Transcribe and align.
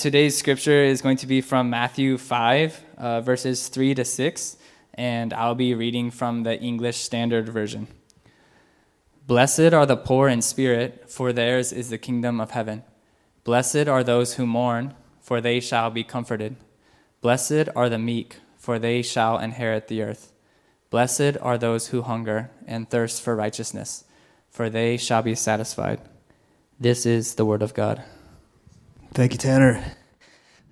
Today's 0.00 0.34
scripture 0.34 0.82
is 0.82 1.02
going 1.02 1.18
to 1.18 1.26
be 1.26 1.42
from 1.42 1.68
Matthew 1.68 2.16
5, 2.16 2.84
uh, 2.96 3.20
verses 3.20 3.68
3 3.68 3.94
to 3.96 4.04
6, 4.06 4.56
and 4.94 5.30
I'll 5.34 5.54
be 5.54 5.74
reading 5.74 6.10
from 6.10 6.42
the 6.42 6.58
English 6.58 6.96
Standard 6.96 7.50
Version. 7.50 7.86
Blessed 9.26 9.74
are 9.74 9.84
the 9.84 9.98
poor 9.98 10.26
in 10.26 10.40
spirit, 10.40 11.10
for 11.10 11.34
theirs 11.34 11.70
is 11.70 11.90
the 11.90 11.98
kingdom 11.98 12.40
of 12.40 12.52
heaven. 12.52 12.82
Blessed 13.44 13.88
are 13.88 14.02
those 14.02 14.36
who 14.36 14.46
mourn, 14.46 14.94
for 15.20 15.42
they 15.42 15.60
shall 15.60 15.90
be 15.90 16.02
comforted. 16.02 16.56
Blessed 17.20 17.68
are 17.76 17.90
the 17.90 17.98
meek, 17.98 18.36
for 18.56 18.78
they 18.78 19.02
shall 19.02 19.38
inherit 19.38 19.88
the 19.88 20.00
earth. 20.00 20.32
Blessed 20.88 21.36
are 21.42 21.58
those 21.58 21.88
who 21.88 22.00
hunger 22.00 22.50
and 22.66 22.88
thirst 22.88 23.20
for 23.20 23.36
righteousness, 23.36 24.04
for 24.48 24.70
they 24.70 24.96
shall 24.96 25.20
be 25.20 25.34
satisfied. 25.34 26.00
This 26.80 27.04
is 27.04 27.34
the 27.34 27.44
word 27.44 27.60
of 27.60 27.74
God. 27.74 28.02
Thank 29.12 29.32
you, 29.32 29.38
Tanner. 29.38 29.82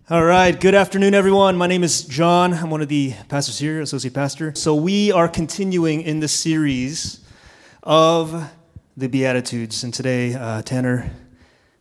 All 0.08 0.24
right, 0.24 0.58
good 0.58 0.76
afternoon, 0.76 1.12
everyone. 1.12 1.56
My 1.56 1.66
name 1.66 1.82
is 1.82 2.04
John. 2.04 2.54
I'm 2.54 2.70
one 2.70 2.80
of 2.80 2.86
the 2.86 3.12
pastors 3.28 3.58
here, 3.58 3.80
associate 3.80 4.14
pastor. 4.14 4.54
So, 4.54 4.76
we 4.76 5.10
are 5.10 5.26
continuing 5.26 6.02
in 6.02 6.20
the 6.20 6.28
series 6.28 7.18
of 7.82 8.48
the 8.96 9.08
Beatitudes. 9.08 9.82
And 9.82 9.92
today, 9.92 10.34
uh, 10.34 10.62
Tanner 10.62 11.10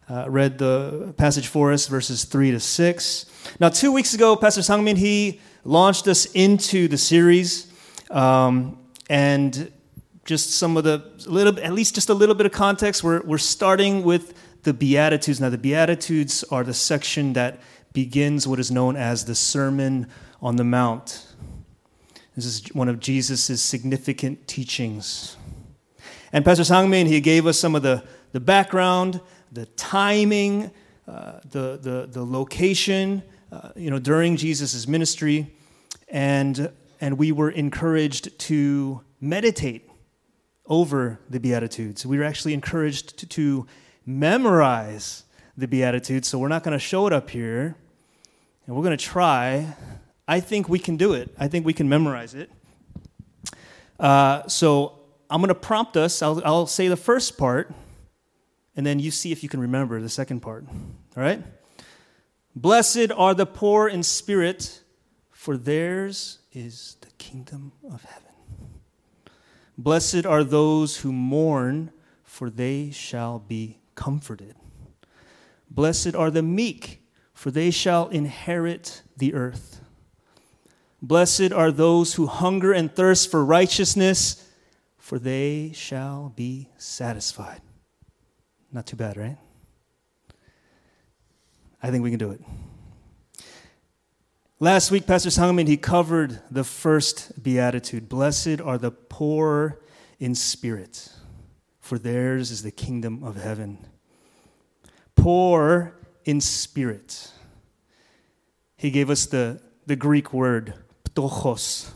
uh, 0.09 0.25
read 0.31 0.57
the 0.57 1.13
passage 1.15 1.47
for 1.47 1.71
us, 1.71 1.85
verses 1.85 2.23
3 2.25 2.49
to 2.49 2.59
6. 2.59 3.25
Now, 3.59 3.69
two 3.69 3.91
weeks 3.91 4.15
ago, 4.15 4.35
Pastor 4.35 4.61
Sangmin, 4.61 4.97
he 4.97 5.39
launched 5.63 6.07
us 6.07 6.25
into 6.25 6.87
the 6.87 6.97
series. 6.97 7.71
Um, 8.09 8.79
and 9.11 9.71
just 10.25 10.53
some 10.53 10.75
of 10.75 10.83
the, 10.83 11.03
little, 11.27 11.59
at 11.63 11.73
least 11.73 11.93
just 11.93 12.09
a 12.09 12.15
little 12.15 12.33
bit 12.33 12.47
of 12.47 12.51
context, 12.51 13.03
we're, 13.03 13.21
we're 13.21 13.37
starting 13.37 14.03
with 14.03 14.33
the 14.63 14.73
Beatitudes. 14.73 15.39
Now, 15.39 15.49
the 15.49 15.57
Beatitudes 15.57 16.43
are 16.51 16.63
the 16.63 16.73
section 16.73 17.33
that 17.33 17.59
begins 17.93 18.47
what 18.47 18.59
is 18.59 18.69
known 18.69 18.95
as 18.95 19.25
the 19.25 19.35
Sermon 19.35 20.07
on 20.41 20.55
the 20.55 20.63
Mount. 20.63 21.27
This 22.35 22.45
is 22.45 22.67
one 22.73 22.89
of 22.89 22.99
Jesus' 22.99 23.61
significant 23.61 24.47
teachings. 24.47 25.37
And 26.31 26.45
Pastor 26.45 26.63
Sangmin, 26.63 27.07
he 27.07 27.21
gave 27.21 27.47
us 27.47 27.57
some 27.57 27.73
of 27.73 27.81
the, 27.81 28.03
the 28.33 28.39
background, 28.39 29.21
the 29.51 29.65
timing, 29.65 30.71
uh, 31.07 31.39
the, 31.49 31.79
the, 31.81 32.07
the 32.11 32.23
location, 32.23 33.23
uh, 33.51 33.69
you 33.75 33.89
know, 33.89 33.97
during 33.97 34.35
Jesus' 34.35 34.87
ministry. 34.87 35.55
And, 36.09 36.71
and 37.01 37.17
we 37.17 37.31
were 37.31 37.49
encouraged 37.49 38.37
to 38.39 39.01
meditate 39.19 39.89
over 40.67 41.19
the 41.29 41.39
Beatitudes. 41.39 42.05
We 42.05 42.17
were 42.17 42.25
actually 42.25 42.53
encouraged 42.53 43.17
to, 43.19 43.25
to 43.25 43.67
memorize 44.07 45.25
the 45.57 45.67
Beatitudes, 45.67 46.27
so 46.29 46.39
we're 46.39 46.47
not 46.47 46.63
going 46.63 46.71
to 46.71 46.79
show 46.79 47.05
it 47.07 47.13
up 47.13 47.29
here, 47.29 47.75
and 48.65 48.75
we're 48.75 48.83
going 48.83 48.97
to 48.97 49.03
try. 49.03 49.75
I 50.27 50.39
think 50.39 50.69
we 50.69 50.79
can 50.79 50.97
do 50.97 51.13
it. 51.13 51.29
I 51.37 51.47
think 51.47 51.65
we 51.65 51.73
can 51.73 51.89
memorize 51.89 52.33
it. 52.33 52.49
Uh, 53.99 54.47
so 54.47 54.99
I'm 55.29 55.41
going 55.41 55.49
to 55.49 55.55
prompt 55.55 55.97
us. 55.97 56.21
I'll, 56.21 56.41
I'll 56.45 56.67
say 56.67 56.87
the 56.87 56.95
first 56.95 57.37
part, 57.37 57.73
and 58.75 58.85
then 58.85 58.99
you 58.99 59.11
see 59.11 59.31
if 59.31 59.43
you 59.43 59.49
can 59.49 59.59
remember 59.59 59.99
the 59.99 60.09
second 60.09 60.39
part. 60.39 60.65
All 60.69 61.23
right? 61.23 61.43
Blessed 62.55 63.11
are 63.15 63.33
the 63.33 63.45
poor 63.45 63.87
in 63.87 64.03
spirit, 64.03 64.83
for 65.31 65.57
theirs 65.57 66.39
is 66.53 66.97
the 67.01 67.11
kingdom 67.17 67.73
of 67.91 68.03
heaven. 68.03 68.31
Blessed 69.77 70.25
are 70.25 70.43
those 70.43 70.97
who 70.97 71.11
mourn, 71.11 71.91
for 72.23 72.49
they 72.49 72.89
shall 72.91 73.37
be 73.39 73.79
comforted. 73.97 74.55
Blessed 75.69 76.15
are 76.15 76.31
the 76.31 76.41
meek, 76.41 77.01
for 77.33 77.51
they 77.51 77.69
shall 77.71 78.07
inherit 78.07 79.01
the 79.17 79.33
earth. 79.33 79.81
Blessed 81.01 81.51
are 81.51 81.71
those 81.71 82.13
who 82.13 82.27
hunger 82.27 82.71
and 82.71 82.89
thirst 82.95 83.29
for 83.29 83.43
righteousness, 83.43 84.49
for 84.97 85.19
they 85.19 85.73
shall 85.73 86.31
be 86.35 86.69
satisfied. 86.77 87.61
Not 88.71 88.85
too 88.85 88.95
bad, 88.95 89.17
right? 89.17 89.37
I 91.83 91.91
think 91.91 92.03
we 92.03 92.09
can 92.09 92.19
do 92.19 92.31
it. 92.31 92.41
Last 94.59 94.89
week, 94.89 95.05
Pastor 95.05 95.29
Sangmin, 95.29 95.67
he 95.67 95.77
covered 95.77 96.39
the 96.49 96.63
first 96.63 97.43
beatitude. 97.43 98.09
Blessed 98.09 98.61
are 98.61 98.77
the 98.77 98.91
poor 98.91 99.81
in 100.19 100.33
spirit 100.33 101.09
for 101.87 101.97
theirs 101.97 102.51
is 102.51 102.63
the 102.63 102.71
kingdom 102.71 103.23
of 103.23 103.37
heaven. 103.37 103.77
Poor 105.15 105.95
in 106.25 106.41
spirit. 106.41 107.31
He 108.75 108.91
gave 108.91 109.09
us 109.09 109.25
the, 109.25 109.61
the 109.85 109.95
Greek 109.95 110.33
word, 110.33 110.73
ptochos, 111.05 111.89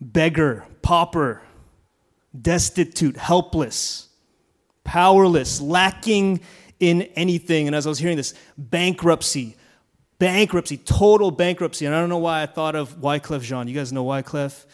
beggar, 0.00 0.64
pauper, 0.82 1.42
destitute, 2.40 3.16
helpless, 3.16 4.08
powerless, 4.84 5.60
lacking 5.60 6.40
in 6.80 7.02
anything. 7.14 7.66
And 7.66 7.76
as 7.76 7.86
I 7.86 7.90
was 7.90 7.98
hearing 7.98 8.16
this, 8.16 8.34
bankruptcy, 8.56 9.56
bankruptcy, 10.18 10.78
total 10.78 11.30
bankruptcy. 11.30 11.84
And 11.84 11.94
I 11.94 12.00
don't 12.00 12.08
know 12.08 12.18
why 12.18 12.42
I 12.42 12.46
thought 12.46 12.74
of 12.74 12.96
Wyclef 12.96 13.42
Jean. 13.42 13.68
You 13.68 13.74
guys 13.74 13.92
know 13.92 14.04
Wyclef? 14.04 14.64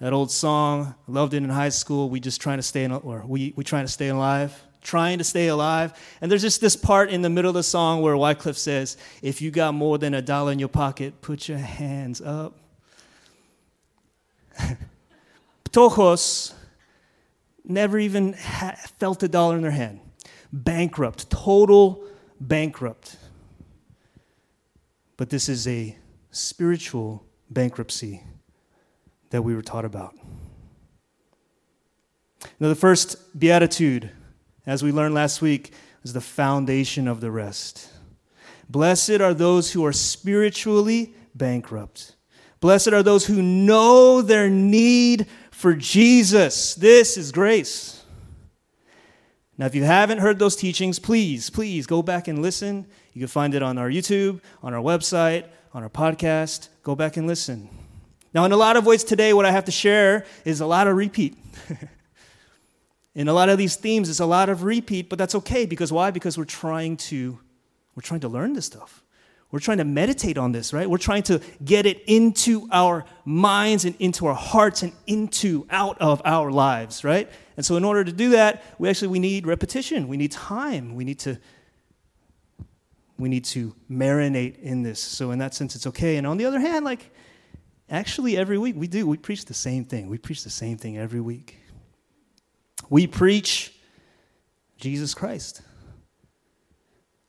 That 0.00 0.12
old 0.12 0.30
song. 0.30 0.94
Loved 1.06 1.34
it 1.34 1.38
in 1.38 1.48
high 1.48 1.68
school. 1.68 2.08
We 2.10 2.20
just 2.20 2.40
trying 2.40 2.58
to 2.58 2.62
stay 2.62 2.84
in, 2.84 2.92
or 2.92 3.24
we 3.26 3.52
we 3.56 3.64
trying 3.64 3.84
to 3.84 3.92
stay 3.92 4.08
alive, 4.08 4.60
trying 4.82 5.18
to 5.18 5.24
stay 5.24 5.48
alive. 5.48 5.92
And 6.20 6.30
there's 6.30 6.42
just 6.42 6.60
this 6.60 6.76
part 6.76 7.10
in 7.10 7.22
the 7.22 7.30
middle 7.30 7.48
of 7.48 7.54
the 7.54 7.62
song 7.62 8.02
where 8.02 8.14
Wyclef 8.14 8.56
says, 8.56 8.96
"If 9.22 9.40
you 9.40 9.50
got 9.50 9.74
more 9.74 9.98
than 9.98 10.14
a 10.14 10.22
dollar 10.22 10.52
in 10.52 10.58
your 10.58 10.68
pocket, 10.68 11.22
put 11.22 11.48
your 11.48 11.58
hands 11.58 12.20
up." 12.20 12.58
Ptochos 15.64 16.52
never 17.64 17.98
even 17.98 18.34
ha- 18.34 18.76
felt 18.98 19.22
a 19.22 19.28
dollar 19.28 19.56
in 19.56 19.62
their 19.62 19.70
hand. 19.70 20.00
Bankrupt, 20.52 21.30
total 21.30 22.04
bankrupt. 22.40 23.16
But 25.16 25.30
this 25.30 25.48
is 25.48 25.66
a 25.68 25.96
spiritual 26.30 27.24
bankruptcy 27.48 28.22
that 29.34 29.42
we 29.42 29.52
were 29.56 29.62
taught 29.62 29.84
about. 29.84 30.14
Now, 32.60 32.68
the 32.68 32.76
first 32.76 33.36
beatitude, 33.36 34.12
as 34.64 34.84
we 34.84 34.92
learned 34.92 35.12
last 35.12 35.42
week, 35.42 35.72
is 36.04 36.12
the 36.12 36.20
foundation 36.20 37.08
of 37.08 37.20
the 37.20 37.32
rest. 37.32 37.90
Blessed 38.68 39.20
are 39.20 39.34
those 39.34 39.72
who 39.72 39.84
are 39.84 39.92
spiritually 39.92 41.14
bankrupt. 41.34 42.14
Blessed 42.60 42.92
are 42.92 43.02
those 43.02 43.26
who 43.26 43.42
know 43.42 44.22
their 44.22 44.48
need 44.48 45.26
for 45.50 45.74
Jesus. 45.74 46.76
This 46.76 47.16
is 47.16 47.32
grace. 47.32 48.04
Now, 49.58 49.66
if 49.66 49.74
you 49.74 49.82
haven't 49.82 50.18
heard 50.18 50.38
those 50.38 50.54
teachings, 50.54 51.00
please, 51.00 51.50
please 51.50 51.88
go 51.88 52.02
back 52.02 52.28
and 52.28 52.40
listen. 52.40 52.86
You 53.12 53.22
can 53.22 53.26
find 53.26 53.52
it 53.52 53.64
on 53.64 53.78
our 53.78 53.90
YouTube, 53.90 54.42
on 54.62 54.74
our 54.74 54.80
website, 54.80 55.46
on 55.72 55.82
our 55.82 55.90
podcast. 55.90 56.68
Go 56.84 56.94
back 56.94 57.16
and 57.16 57.26
listen. 57.26 57.68
Now, 58.34 58.44
in 58.44 58.50
a 58.50 58.56
lot 58.56 58.76
of 58.76 58.84
ways 58.84 59.04
today, 59.04 59.32
what 59.32 59.46
I 59.46 59.52
have 59.52 59.66
to 59.66 59.72
share 59.72 60.26
is 60.44 60.60
a 60.60 60.66
lot 60.66 60.88
of 60.88 60.96
repeat. 60.96 61.38
in 63.14 63.28
a 63.28 63.32
lot 63.32 63.48
of 63.48 63.58
these 63.58 63.76
themes, 63.76 64.10
it's 64.10 64.18
a 64.18 64.26
lot 64.26 64.48
of 64.48 64.64
repeat, 64.64 65.08
but 65.08 65.18
that's 65.18 65.36
okay 65.36 65.66
because 65.66 65.92
why? 65.92 66.10
Because 66.10 66.36
we're 66.36 66.44
trying 66.44 66.96
to 66.96 67.38
we're 67.94 68.02
trying 68.02 68.20
to 68.20 68.28
learn 68.28 68.54
this 68.54 68.66
stuff. 68.66 69.04
We're 69.52 69.60
trying 69.60 69.78
to 69.78 69.84
meditate 69.84 70.36
on 70.36 70.50
this, 70.50 70.72
right? 70.72 70.90
We're 70.90 70.98
trying 70.98 71.22
to 71.24 71.40
get 71.64 71.86
it 71.86 72.02
into 72.08 72.66
our 72.72 73.04
minds 73.24 73.84
and 73.84 73.94
into 74.00 74.26
our 74.26 74.34
hearts 74.34 74.82
and 74.82 74.92
into 75.06 75.64
out 75.70 75.96
of 76.00 76.20
our 76.24 76.50
lives, 76.50 77.04
right? 77.04 77.30
And 77.56 77.64
so 77.64 77.76
in 77.76 77.84
order 77.84 78.02
to 78.02 78.10
do 78.10 78.30
that, 78.30 78.64
we 78.80 78.88
actually 78.88 79.08
we 79.08 79.20
need 79.20 79.46
repetition. 79.46 80.08
We 80.08 80.16
need 80.16 80.32
time. 80.32 80.96
We 80.96 81.04
need 81.04 81.20
to 81.20 81.38
we 83.16 83.28
need 83.28 83.44
to 83.44 83.76
marinate 83.88 84.58
in 84.58 84.82
this. 84.82 84.98
So 84.98 85.30
in 85.30 85.38
that 85.38 85.54
sense 85.54 85.76
it's 85.76 85.86
okay. 85.86 86.16
And 86.16 86.26
on 86.26 86.36
the 86.36 86.46
other 86.46 86.58
hand, 86.58 86.84
like 86.84 87.12
Actually, 87.94 88.36
every 88.36 88.58
week 88.58 88.74
we 88.76 88.88
do. 88.88 89.06
We 89.06 89.16
preach 89.16 89.44
the 89.44 89.54
same 89.54 89.84
thing. 89.84 90.08
We 90.08 90.18
preach 90.18 90.42
the 90.42 90.50
same 90.50 90.76
thing 90.76 90.98
every 90.98 91.20
week. 91.20 91.60
We 92.90 93.06
preach 93.06 93.72
Jesus 94.76 95.14
Christ, 95.14 95.62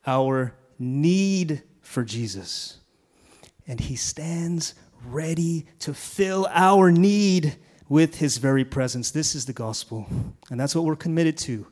our 0.07 0.56
need 0.79 1.62
for 1.81 2.03
Jesus. 2.03 2.79
And 3.67 3.79
he 3.79 3.95
stands 3.95 4.73
ready 5.06 5.67
to 5.81 5.94
fill 5.94 6.47
our 6.50 6.91
need 6.91 7.57
with 7.88 8.15
his 8.15 8.38
very 8.38 8.65
presence. 8.65 9.12
This 9.12 9.35
is 9.35 9.45
the 9.45 9.53
gospel. 9.53 10.07
And 10.50 10.59
that's 10.59 10.73
what 10.73 10.83
we're 10.83 10.95
committed 10.95 11.38
to. 11.39 11.67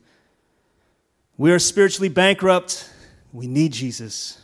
We 1.36 1.50
are 1.50 1.58
spiritually 1.58 2.10
bankrupt. 2.10 2.88
We 3.32 3.48
need 3.48 3.72
Jesus 3.72 4.43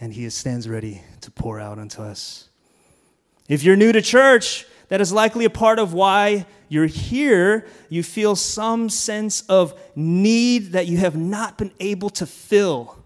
and 0.00 0.12
he 0.12 0.28
stands 0.30 0.68
ready 0.68 1.02
to 1.20 1.30
pour 1.30 1.58
out 1.58 1.78
unto 1.78 2.02
us. 2.02 2.48
If 3.48 3.62
you're 3.62 3.76
new 3.76 3.92
to 3.92 4.02
church, 4.02 4.66
that 4.88 5.00
is 5.00 5.12
likely 5.12 5.44
a 5.44 5.50
part 5.50 5.78
of 5.78 5.92
why 5.92 6.46
you're 6.68 6.86
here. 6.86 7.66
You 7.88 8.02
feel 8.02 8.36
some 8.36 8.88
sense 8.88 9.42
of 9.42 9.78
need 9.94 10.72
that 10.72 10.86
you 10.86 10.98
have 10.98 11.16
not 11.16 11.58
been 11.58 11.72
able 11.80 12.10
to 12.10 12.26
fill. 12.26 12.96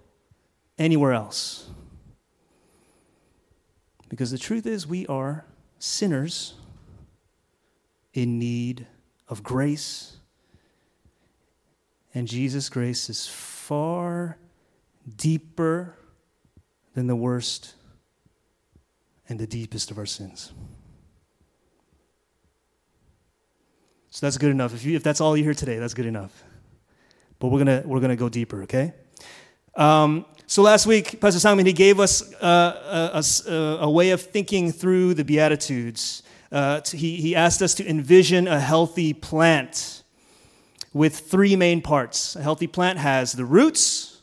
anywhere 0.78 1.12
else. 1.12 1.68
Because 4.08 4.30
the 4.30 4.38
truth 4.38 4.66
is, 4.66 4.86
we 4.86 5.06
are 5.06 5.44
sinners 5.78 6.54
in 8.14 8.38
need 8.38 8.86
of 9.28 9.42
grace. 9.42 10.16
And 12.14 12.26
Jesus' 12.26 12.68
grace 12.68 13.08
is 13.08 13.26
far 13.26 14.38
deeper 15.16 15.96
than 16.94 17.06
the 17.06 17.16
worst 17.16 17.74
and 19.28 19.38
the 19.38 19.46
deepest 19.46 19.90
of 19.90 19.98
our 19.98 20.06
sins. 20.06 20.52
So 24.10 24.26
that's 24.26 24.36
good 24.36 24.50
enough. 24.50 24.74
If, 24.74 24.84
you, 24.84 24.94
if 24.94 25.02
that's 25.02 25.22
all 25.22 25.36
you 25.36 25.42
hear 25.42 25.54
today, 25.54 25.78
that's 25.78 25.94
good 25.94 26.06
enough. 26.06 26.44
But 27.38 27.48
we're 27.48 27.58
gonna 27.58 27.82
we're 27.84 28.00
gonna 28.00 28.14
go 28.14 28.28
deeper, 28.28 28.62
okay? 28.64 28.92
Um, 29.74 30.26
so 30.46 30.62
last 30.62 30.86
week, 30.86 31.18
Pastor 31.18 31.40
Simon 31.40 31.64
he 31.64 31.72
gave 31.72 31.98
us 31.98 32.32
uh, 32.34 33.10
a, 33.14 33.50
a, 33.50 33.54
a, 33.80 33.90
way 33.90 34.10
of 34.10 34.20
thinking 34.20 34.70
through 34.70 35.14
the 35.14 35.24
Beatitudes. 35.24 36.22
Uh, 36.52 36.80
to, 36.80 36.96
he, 36.96 37.16
he 37.16 37.34
asked 37.34 37.62
us 37.62 37.72
to 37.76 37.88
envision 37.88 38.46
a 38.46 38.60
healthy 38.60 39.14
plant 39.14 40.02
with 40.92 41.20
three 41.20 41.56
main 41.56 41.80
parts. 41.80 42.36
A 42.36 42.42
healthy 42.42 42.66
plant 42.66 42.98
has 42.98 43.32
the 43.32 43.46
roots, 43.46 44.20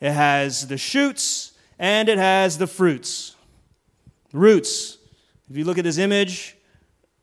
it 0.00 0.12
has 0.12 0.68
the 0.68 0.78
shoots, 0.78 1.49
and 1.80 2.10
it 2.10 2.18
has 2.18 2.58
the 2.58 2.66
fruits. 2.66 3.34
Roots. 4.32 4.98
If 5.50 5.56
you 5.56 5.64
look 5.64 5.78
at 5.78 5.84
this 5.84 5.98
image, 5.98 6.56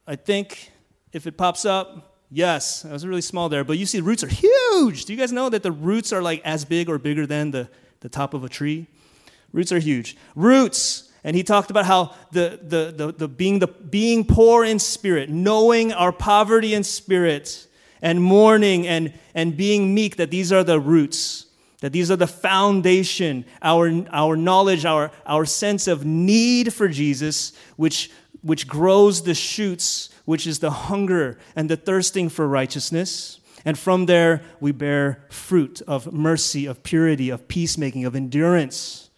I 0.06 0.18
think 0.18 0.72
if 1.14 1.28
it 1.28 1.38
pops 1.38 1.64
up, 1.64 2.18
yes, 2.32 2.82
that 2.82 2.92
was 2.92 3.06
really 3.06 3.22
small 3.22 3.48
there, 3.48 3.64
but 3.64 3.78
you 3.78 3.86
see 3.86 4.00
the 4.00 4.04
roots 4.04 4.24
are 4.24 4.28
huge. 4.28 5.06
Do 5.06 5.14
you 5.14 5.20
guys 5.20 5.32
know 5.32 5.48
that 5.50 5.62
the 5.64 5.72
roots 5.72 6.12
are 6.12 6.24
like 6.24 6.42
as 6.44 6.66
big 6.66 6.90
or 6.90 6.98
bigger 6.98 7.28
than 7.28 7.52
the, 7.52 7.70
the 8.00 8.10
top 8.10 8.34
of 8.34 8.44
a 8.44 8.50
tree? 8.50 8.88
Roots 9.54 9.72
are 9.72 9.80
huge. 9.80 10.18
Roots, 10.36 11.12
and 11.24 11.36
he 11.36 11.44
talked 11.44 11.70
about 11.70 11.86
how 11.86 12.16
the, 12.32 12.60
the, 12.62 12.92
the, 12.98 13.14
the, 13.14 13.28
being, 13.28 13.60
the 13.60 13.68
being 13.68 14.26
poor 14.26 14.66
in 14.66 14.80
spirit, 14.80 15.30
knowing 15.30 15.94
our 15.94 16.12
poverty 16.12 16.74
in 16.74 16.84
spirit, 16.84 17.68
and 18.02 18.22
mourning 18.22 18.88
and, 18.88 19.14
and 19.34 19.56
being 19.56 19.94
meek, 19.94 20.18
that 20.18 20.32
these 20.32 20.52
are 20.52 20.64
the 20.64 20.80
roots 20.80 21.47
that 21.82 21.92
these 21.92 22.10
are 22.10 22.16
the 22.16 22.28
foundation, 22.28 23.46
our, 23.62 24.04
our 24.12 24.36
knowledge, 24.36 24.86
our, 24.86 25.12
our 25.26 25.46
sense 25.46 25.88
of 25.88 26.06
need 26.06 26.74
for 26.74 26.88
Jesus, 26.88 27.54
which, 27.76 28.12
which 28.42 28.68
grows 28.68 29.24
the 29.24 29.36
shoots 29.36 30.10
which 30.28 30.46
is 30.46 30.60
the 30.60 30.72
hunger 30.72 31.38
and 31.56 31.70
the 31.70 31.78
thirsting 31.78 32.28
for 32.28 32.46
righteousness. 32.50 33.40
And 33.64 33.80
from 33.80 34.08
there, 34.08 34.42
we 34.60 34.74
bear 34.74 35.24
fruit 35.30 35.82
of 35.88 36.12
mercy, 36.12 36.66
of 36.66 36.84
purity, 36.84 37.30
of 37.30 37.48
peacemaking, 37.48 38.04
of 38.04 38.14
endurance, 38.14 39.10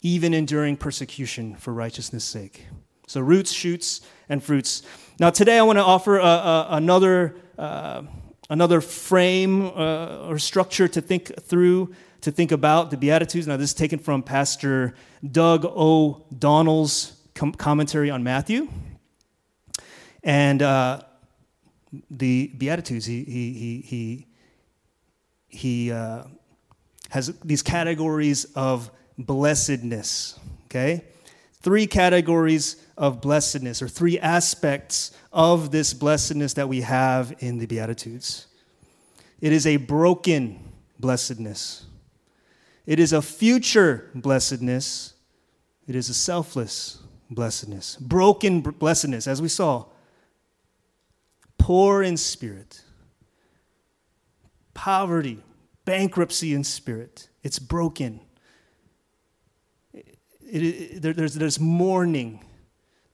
even 0.00 0.32
enduring 0.32 0.78
persecution 0.78 1.56
for 1.56 1.74
righteousness' 1.74 2.24
sake. 2.24 2.68
So, 3.06 3.20
roots, 3.20 3.52
shoots, 3.52 4.00
and 4.30 4.42
fruits. 4.42 4.82
Now, 5.20 5.28
today 5.28 5.58
I 5.58 5.62
want 5.62 5.78
to 5.78 5.84
offer 5.84 6.16
a, 6.16 6.24
a, 6.24 6.66
another, 6.70 7.36
uh, 7.58 8.04
another 8.50 8.80
frame 8.80 9.66
uh, 9.66 10.28
or 10.28 10.38
structure 10.38 10.88
to 10.88 11.00
think 11.00 11.32
through, 11.42 11.94
to 12.20 12.30
think 12.30 12.52
about 12.52 12.90
the 12.90 12.96
Beatitudes. 12.96 13.46
Now, 13.46 13.56
this 13.56 13.70
is 13.70 13.74
taken 13.74 13.98
from 13.98 14.22
Pastor 14.22 14.94
Doug 15.28 15.64
O'Donnell's 15.64 17.14
com- 17.34 17.52
commentary 17.52 18.10
on 18.10 18.22
Matthew. 18.22 18.68
And 20.22 20.62
uh, 20.62 21.02
the 22.10 22.48
Beatitudes, 22.56 23.06
he, 23.06 23.24
he, 23.24 23.52
he, 23.52 23.80
he, 23.80 24.26
he 25.48 25.92
uh, 25.92 26.24
has 27.10 27.34
these 27.44 27.62
categories 27.62 28.44
of 28.54 28.90
blessedness, 29.18 30.38
okay? 30.66 31.04
Three 31.62 31.86
categories 31.86 32.76
of 32.96 33.20
blessedness, 33.20 33.80
or 33.82 33.88
three 33.88 34.18
aspects 34.18 35.12
of 35.32 35.70
this 35.70 35.94
blessedness 35.94 36.54
that 36.54 36.68
we 36.68 36.80
have 36.80 37.34
in 37.38 37.58
the 37.58 37.66
Beatitudes. 37.66 38.46
It 39.40 39.52
is 39.52 39.66
a 39.66 39.76
broken 39.76 40.72
blessedness, 40.98 41.86
it 42.86 42.98
is 42.98 43.12
a 43.12 43.22
future 43.22 44.10
blessedness, 44.14 45.14
it 45.86 45.94
is 45.94 46.08
a 46.08 46.14
selfless 46.14 46.98
blessedness. 47.30 47.96
Broken 47.96 48.60
blessedness, 48.60 49.26
as 49.26 49.40
we 49.40 49.48
saw, 49.48 49.86
poor 51.58 52.02
in 52.02 52.16
spirit, 52.16 52.82
poverty, 54.74 55.42
bankruptcy 55.84 56.54
in 56.54 56.64
spirit. 56.64 57.28
It's 57.42 57.58
broken. 57.58 58.20
It, 60.52 60.62
it, 60.62 61.02
there, 61.02 61.12
there's, 61.12 61.34
there's 61.34 61.58
mourning, 61.58 62.44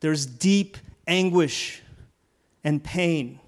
there's 0.00 0.26
deep 0.26 0.76
anguish 1.06 1.82
and 2.62 2.82
pain, 2.82 3.40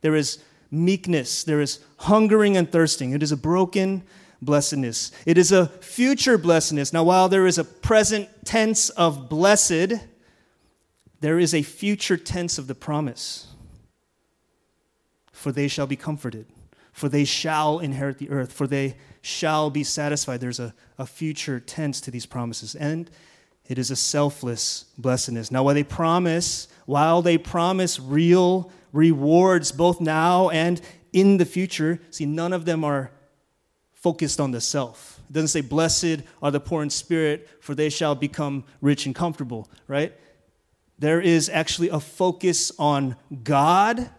there 0.00 0.16
is 0.16 0.42
meekness, 0.70 1.44
there 1.44 1.60
is 1.60 1.78
hungering 1.98 2.56
and 2.56 2.70
thirsting. 2.70 3.12
It 3.12 3.22
is 3.22 3.30
a 3.30 3.36
broken 3.36 4.02
blessedness. 4.42 5.12
It 5.24 5.38
is 5.38 5.52
a 5.52 5.66
future 5.66 6.36
blessedness. 6.36 6.92
Now, 6.92 7.04
while 7.04 7.28
there 7.28 7.46
is 7.46 7.58
a 7.58 7.64
present 7.64 8.28
tense 8.44 8.90
of 8.90 9.28
blessed, 9.28 9.94
there 11.20 11.38
is 11.38 11.54
a 11.54 11.62
future 11.62 12.16
tense 12.16 12.58
of 12.58 12.66
the 12.66 12.74
promise 12.74 13.54
for 15.44 15.52
they 15.52 15.68
shall 15.68 15.86
be 15.86 15.96
comforted, 15.96 16.46
for 16.90 17.08
they 17.08 17.24
shall 17.24 17.78
inherit 17.80 18.16
the 18.18 18.30
earth, 18.30 18.50
for 18.50 18.66
they 18.66 18.96
shall 19.20 19.68
be 19.68 19.84
satisfied. 19.84 20.40
There's 20.40 20.60
a, 20.60 20.72
a 20.96 21.04
future 21.04 21.60
tense 21.60 22.00
to 22.02 22.10
these 22.10 22.24
promises. 22.24 22.74
And 22.74 23.10
it 23.68 23.78
is 23.78 23.90
a 23.90 23.96
selfless 23.96 24.86
blessedness. 24.98 25.50
Now, 25.50 25.62
while 25.62 25.74
they 25.74 25.84
promise, 25.84 26.68
while 26.86 27.22
they 27.22 27.38
promise 27.38 27.98
real 27.98 28.70
rewards 28.92 29.72
both 29.72 30.00
now 30.00 30.50
and 30.50 30.80
in 31.12 31.38
the 31.38 31.44
future, 31.44 32.00
see, 32.10 32.26
none 32.26 32.52
of 32.52 32.64
them 32.64 32.84
are 32.84 33.10
focused 33.92 34.40
on 34.40 34.50
the 34.50 34.60
self. 34.60 35.20
It 35.28 35.32
doesn't 35.32 35.48
say, 35.48 35.60
Blessed 35.60 36.22
are 36.42 36.50
the 36.50 36.60
poor 36.60 36.82
in 36.82 36.90
spirit, 36.90 37.48
for 37.60 37.74
they 37.74 37.88
shall 37.88 38.14
become 38.14 38.64
rich 38.80 39.06
and 39.06 39.14
comfortable, 39.14 39.68
right? 39.88 40.12
There 40.98 41.20
is 41.20 41.48
actually 41.48 41.88
a 41.88 42.00
focus 42.00 42.70
on 42.78 43.16
God 43.42 44.10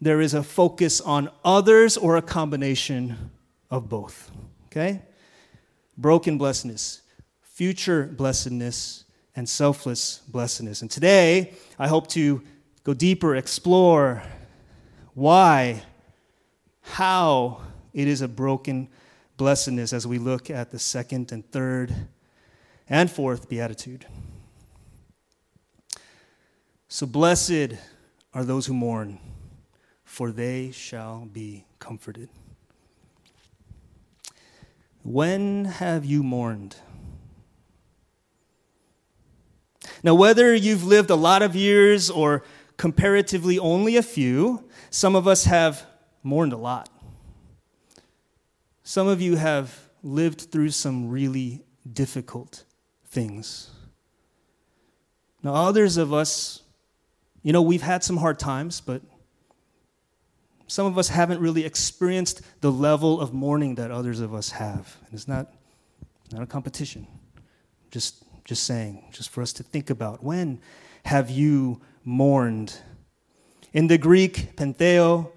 there 0.00 0.20
is 0.20 0.32
a 0.32 0.42
focus 0.42 1.00
on 1.00 1.30
others 1.44 1.96
or 1.96 2.16
a 2.16 2.22
combination 2.22 3.30
of 3.70 3.88
both. 3.88 4.30
Okay? 4.66 5.02
Broken 5.98 6.38
blessedness, 6.38 7.02
future 7.60 8.06
blessedness, 8.06 9.04
and 9.36 9.46
selfless 9.46 10.22
blessedness. 10.28 10.80
And 10.80 10.90
today, 10.90 11.52
I 11.78 11.88
hope 11.88 12.06
to 12.12 12.40
go 12.84 12.94
deeper, 12.94 13.36
explore 13.36 14.22
why, 15.12 15.82
how 16.80 17.60
it 17.92 18.08
is 18.08 18.22
a 18.22 18.28
broken 18.28 18.88
blessedness 19.36 19.92
as 19.92 20.06
we 20.06 20.16
look 20.16 20.48
at 20.48 20.70
the 20.70 20.78
second 20.78 21.32
and 21.32 21.46
third 21.52 21.94
and 22.88 23.10
fourth 23.10 23.46
beatitude. 23.46 24.06
So, 26.88 27.04
blessed 27.04 27.74
are 28.32 28.44
those 28.44 28.64
who 28.64 28.72
mourn 28.72 29.18
for 30.02 30.32
they 30.32 30.70
shall 30.70 31.28
be 31.30 31.66
comforted. 31.78 32.30
When 35.02 35.66
have 35.66 36.06
you 36.06 36.22
mourned? 36.22 36.76
Now, 40.02 40.14
whether 40.14 40.54
you've 40.54 40.84
lived 40.84 41.10
a 41.10 41.16
lot 41.16 41.42
of 41.42 41.54
years 41.54 42.10
or 42.10 42.42
comparatively 42.76 43.58
only 43.58 43.96
a 43.96 44.02
few, 44.02 44.64
some 44.90 45.14
of 45.14 45.28
us 45.28 45.44
have 45.44 45.84
mourned 46.22 46.52
a 46.52 46.56
lot. 46.56 46.88
Some 48.82 49.06
of 49.06 49.20
you 49.20 49.36
have 49.36 49.78
lived 50.02 50.40
through 50.50 50.70
some 50.70 51.10
really 51.10 51.62
difficult 51.90 52.64
things. 53.06 53.70
Now, 55.42 55.54
others 55.54 55.96
of 55.96 56.12
us, 56.12 56.62
you 57.42 57.52
know, 57.52 57.62
we've 57.62 57.82
had 57.82 58.02
some 58.02 58.16
hard 58.16 58.38
times, 58.38 58.80
but 58.80 59.02
some 60.66 60.86
of 60.86 60.96
us 60.98 61.08
haven't 61.08 61.40
really 61.40 61.64
experienced 61.64 62.42
the 62.60 62.70
level 62.70 63.20
of 63.20 63.32
mourning 63.32 63.74
that 63.74 63.90
others 63.90 64.20
of 64.20 64.34
us 64.34 64.50
have. 64.50 64.96
And 65.06 65.14
it's 65.14 65.26
not, 65.26 65.52
not 66.32 66.42
a 66.42 66.46
competition. 66.46 67.06
Just, 67.90 68.24
just 68.50 68.64
saying, 68.64 69.04
just 69.12 69.30
for 69.30 69.40
us 69.40 69.52
to 69.54 69.62
think 69.62 69.88
about. 69.88 70.22
When 70.22 70.60
have 71.06 71.30
you 71.30 71.80
mourned? 72.04 72.76
In 73.72 73.86
the 73.86 73.96
Greek, 73.96 74.56
pentheo, 74.56 75.30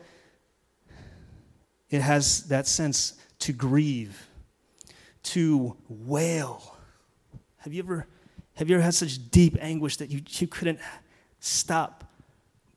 it 1.90 2.02
has 2.02 2.44
that 2.46 2.68
sense 2.68 3.14
to 3.40 3.54
grieve, 3.54 4.28
to 5.24 5.78
wail. 5.88 6.76
Have 7.58 7.72
you 7.72 7.82
ever, 7.82 8.08
have 8.56 8.70
you 8.70 8.76
ever 8.76 8.84
had 8.84 8.96
such 8.96 9.30
deep 9.32 9.56
anguish 9.62 9.98
that 9.98 10.10
you, 10.10 10.22
you 10.28 10.48
couldn't 10.48 10.80
stop 11.40 12.04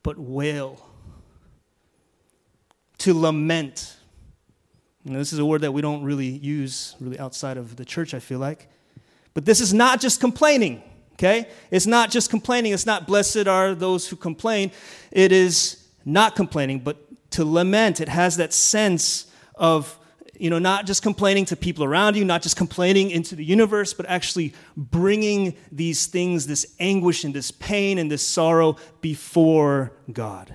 but 0.03 0.19
wail? 0.19 0.87
to 2.99 3.15
lament. 3.15 3.97
This 5.05 5.33
is 5.33 5.39
a 5.39 5.45
word 5.45 5.61
that 5.61 5.73
we 5.73 5.81
don't 5.81 6.03
really 6.03 6.27
use 6.27 6.97
really 6.99 7.19
outside 7.19 7.57
of 7.57 7.77
the 7.77 7.85
church, 7.85 8.15
I 8.15 8.19
feel 8.19 8.39
like. 8.39 8.69
But 9.37 9.45
this 9.45 9.61
is 9.61 9.75
not 9.75 10.01
just 10.01 10.19
complaining, 10.19 10.83
okay? 11.13 11.47
It's 11.71 11.87
not 11.87 12.11
just 12.11 12.31
complaining. 12.31 12.73
It's 12.73 12.87
not 12.87 13.07
blessed 13.07 13.47
are 13.47 13.75
those 13.75 14.09
who 14.09 14.17
complain. 14.17 14.71
It 15.13 15.31
is 15.31 15.87
not 16.07 16.35
complaining, 16.35 16.79
but 16.79 16.97
to 17.33 17.45
lament. 17.45 18.01
It 18.01 18.09
has 18.09 18.39
that 18.39 18.55
sense 18.55 19.27
of 19.55 19.99
you 20.39 20.49
know, 20.49 20.59
not 20.59 20.87
just 20.87 21.03
complaining 21.03 21.45
to 21.47 21.57
people 21.57 21.85
around 21.85 22.17
you, 22.17 22.25
not 22.25 22.41
just 22.41 22.57
complaining 22.57 23.11
into 23.11 23.37
the 23.37 23.45
universe, 23.45 23.93
but 23.93 24.07
actually 24.07 24.55
bringing 24.75 25.55
these 25.71 26.07
things, 26.07 26.47
this 26.47 26.75
anguish 26.81 27.25
and 27.25 27.35
this 27.35 27.51
pain 27.51 27.99
and 27.99 28.11
this 28.11 28.27
sorrow 28.27 28.77
before 29.03 29.93
God. 30.11 30.55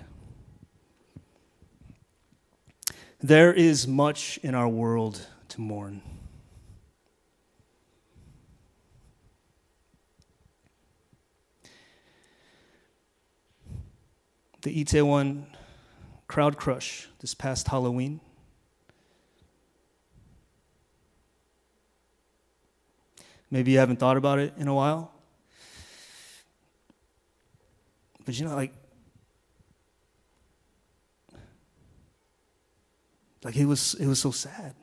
There 3.21 3.53
is 3.53 3.87
much 3.87 4.39
in 4.41 4.55
our 4.55 4.67
world 4.67 5.27
to 5.49 5.61
mourn. 5.61 6.01
The 14.61 14.83
Itaewon 14.83 15.45
crowd 16.27 16.57
crush 16.57 17.07
this 17.19 17.33
past 17.33 17.67
Halloween 17.67 18.21
Maybe 23.51 23.73
you 23.73 23.79
haven't 23.79 23.97
thought 23.97 24.15
about 24.15 24.39
it 24.39 24.53
in 24.57 24.69
a 24.69 24.73
while. 24.73 25.11
But 28.23 28.39
you 28.39 28.45
know, 28.45 28.55
like, 28.55 28.73
like 33.43 33.57
it 33.57 33.65
was 33.65 33.95
it 33.95 34.07
was 34.07 34.19
so 34.19 34.31
sad 34.31 34.73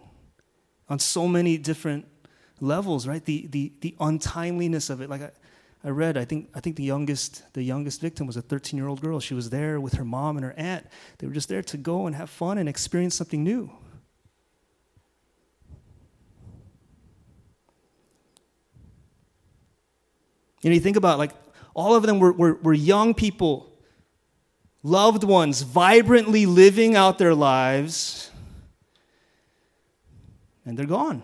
on 0.89 0.99
so 0.99 1.27
many 1.27 1.57
different 1.57 2.07
levels, 2.61 3.07
right? 3.07 3.25
The 3.25 3.47
the 3.47 3.73
the 3.81 3.97
untimeliness 4.01 4.91
of 4.91 5.01
it. 5.01 5.09
Like 5.09 5.23
I, 5.23 5.31
I 5.85 5.91
read, 5.91 6.17
I 6.17 6.25
think 6.25 6.51
I 6.55 6.61
think 6.61 6.77
the 6.77 6.83
youngest 6.83 7.53
the 7.53 7.63
youngest 7.63 8.01
victim 8.01 8.27
was 8.27 8.37
a 8.37 8.43
13 8.43 8.77
year 8.77 8.89
old 8.89 9.01
girl. 9.01 9.21
She 9.21 9.35
was 9.35 9.51
there 9.51 9.81
with 9.81 9.95
her 9.95 10.05
mom 10.05 10.37
and 10.37 10.45
her 10.45 10.55
aunt. 10.57 10.87
They 11.19 11.27
were 11.27 11.33
just 11.33 11.49
there 11.49 11.63
to 11.63 11.77
go 11.77 12.07
and 12.07 12.17
have 12.17 12.31
fun 12.31 12.59
and 12.59 12.69
experience 12.69 13.15
something 13.15 13.45
new. 13.45 13.71
You 20.63 20.71
know, 20.71 20.75
you 20.75 20.81
think 20.81 20.97
about 20.97 21.19
like 21.19 21.31
all 21.75 21.95
of 21.95 22.03
them 22.03 22.19
were, 22.19 22.33
were, 22.33 22.55
were 22.55 22.75
young 22.75 23.15
people, 23.15 23.73
loved 24.83 25.23
ones, 25.23 25.63
vibrantly 25.63 26.45
living 26.47 26.97
out 26.97 27.19
their 27.19 27.35
lives, 27.35 28.33
and 30.65 30.77
they're 30.77 30.87
gone. 30.87 31.23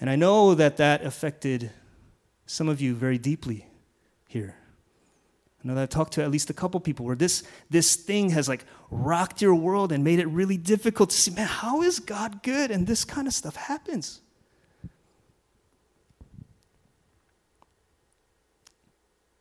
And 0.00 0.08
I 0.08 0.16
know 0.16 0.54
that 0.54 0.78
that 0.78 1.04
affected 1.04 1.70
some 2.52 2.68
of 2.68 2.82
you 2.82 2.94
very 2.94 3.16
deeply 3.16 3.66
here. 4.28 4.54
I 5.64 5.68
know 5.68 5.74
that 5.74 5.82
I've 5.82 5.88
talked 5.88 6.12
to 6.14 6.22
at 6.22 6.30
least 6.30 6.50
a 6.50 6.52
couple 6.52 6.78
people 6.80 7.06
where 7.06 7.16
this, 7.16 7.44
this 7.70 7.96
thing 7.96 8.28
has 8.30 8.46
like 8.46 8.66
rocked 8.90 9.40
your 9.40 9.54
world 9.54 9.90
and 9.90 10.04
made 10.04 10.18
it 10.18 10.26
really 10.26 10.58
difficult 10.58 11.08
to 11.10 11.16
see, 11.16 11.30
man, 11.30 11.46
how 11.46 11.80
is 11.80 11.98
God 11.98 12.42
good? 12.42 12.70
And 12.70 12.86
this 12.86 13.06
kind 13.06 13.26
of 13.26 13.32
stuff 13.32 13.56
happens. 13.56 14.20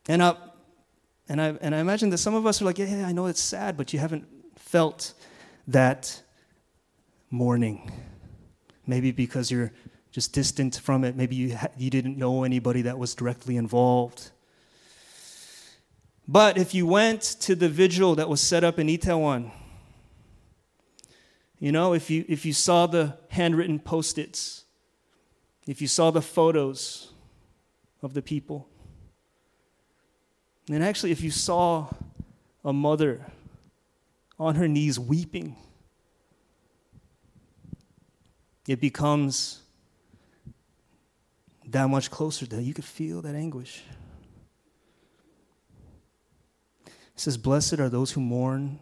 And, 0.08 0.22
uh, 0.22 0.36
and, 1.27 1.41
I, 1.41 1.48
and 1.60 1.75
I 1.75 1.80
imagine 1.80 2.12
that 2.12 2.20
some 2.20 2.34
of 2.34 2.46
us 2.46 2.62
are 2.62 2.65
like, 2.65 2.77
yeah, 2.77 2.86
yeah, 2.86 3.08
I 3.08 3.12
know 3.12 3.25
it's 3.25 3.41
sad, 3.41 3.75
but 3.75 3.91
you 3.91 4.00
haven't 4.00 4.25
felt 4.56 5.13
that 5.68 6.22
mourning. 7.30 7.91
Maybe 8.88 9.12
because 9.12 9.51
you're 9.51 9.74
just 10.12 10.34
distant 10.34 10.75
from 10.75 11.03
it. 11.03 11.15
Maybe 11.15 11.36
you, 11.36 11.56
ha- 11.56 11.70
you 11.77 11.89
didn't 11.89 12.18
know 12.18 12.44
anybody 12.44 12.82
that 12.84 12.98
was 13.00 13.15
directly 13.15 13.56
involved. 13.56 14.32
But 16.27 16.58
if 16.58 16.74
you 16.74 16.86
went 16.86 17.22
to 17.41 17.56
the 17.56 17.70
vigil 17.70 18.15
that 18.15 18.30
was 18.30 18.41
set 18.41 18.63
up 18.63 18.77
in 18.77 18.88
Itaewon, 18.88 19.51
you 21.60 21.72
know, 21.72 21.94
if 21.94 22.10
you, 22.10 22.25
if 22.27 22.46
you 22.46 22.53
saw 22.53 22.88
the 22.88 23.18
handwritten 23.30 23.80
post 23.80 24.18
its, 24.18 24.65
if 25.68 25.82
you 25.82 25.88
saw 25.88 26.12
the 26.12 26.22
photos 26.22 27.12
of 28.01 28.13
the 28.13 28.22
people, 28.22 28.68
and 30.70 30.84
actually, 30.84 31.12
if 31.12 31.22
you 31.22 31.32
saw 31.32 31.89
a 32.63 32.72
mother 32.72 33.25
on 34.39 34.56
her 34.56 34.68
knees 34.68 35.00
weeping, 35.00 35.56
it 38.68 38.80
becomes 38.80 39.61
that 41.72 41.90
much 41.90 42.12
closer 42.12 42.46
that 42.46 42.62
you 42.62 42.74
could 42.74 42.86
feel 42.86 43.22
that 43.22 43.36
anguish. 43.36 43.84
It 46.86 46.94
says, 47.16 47.38
Blessed 47.38 47.80
are 47.80 47.90
those 47.90 48.12
who 48.12 48.22
mourn, 48.22 48.80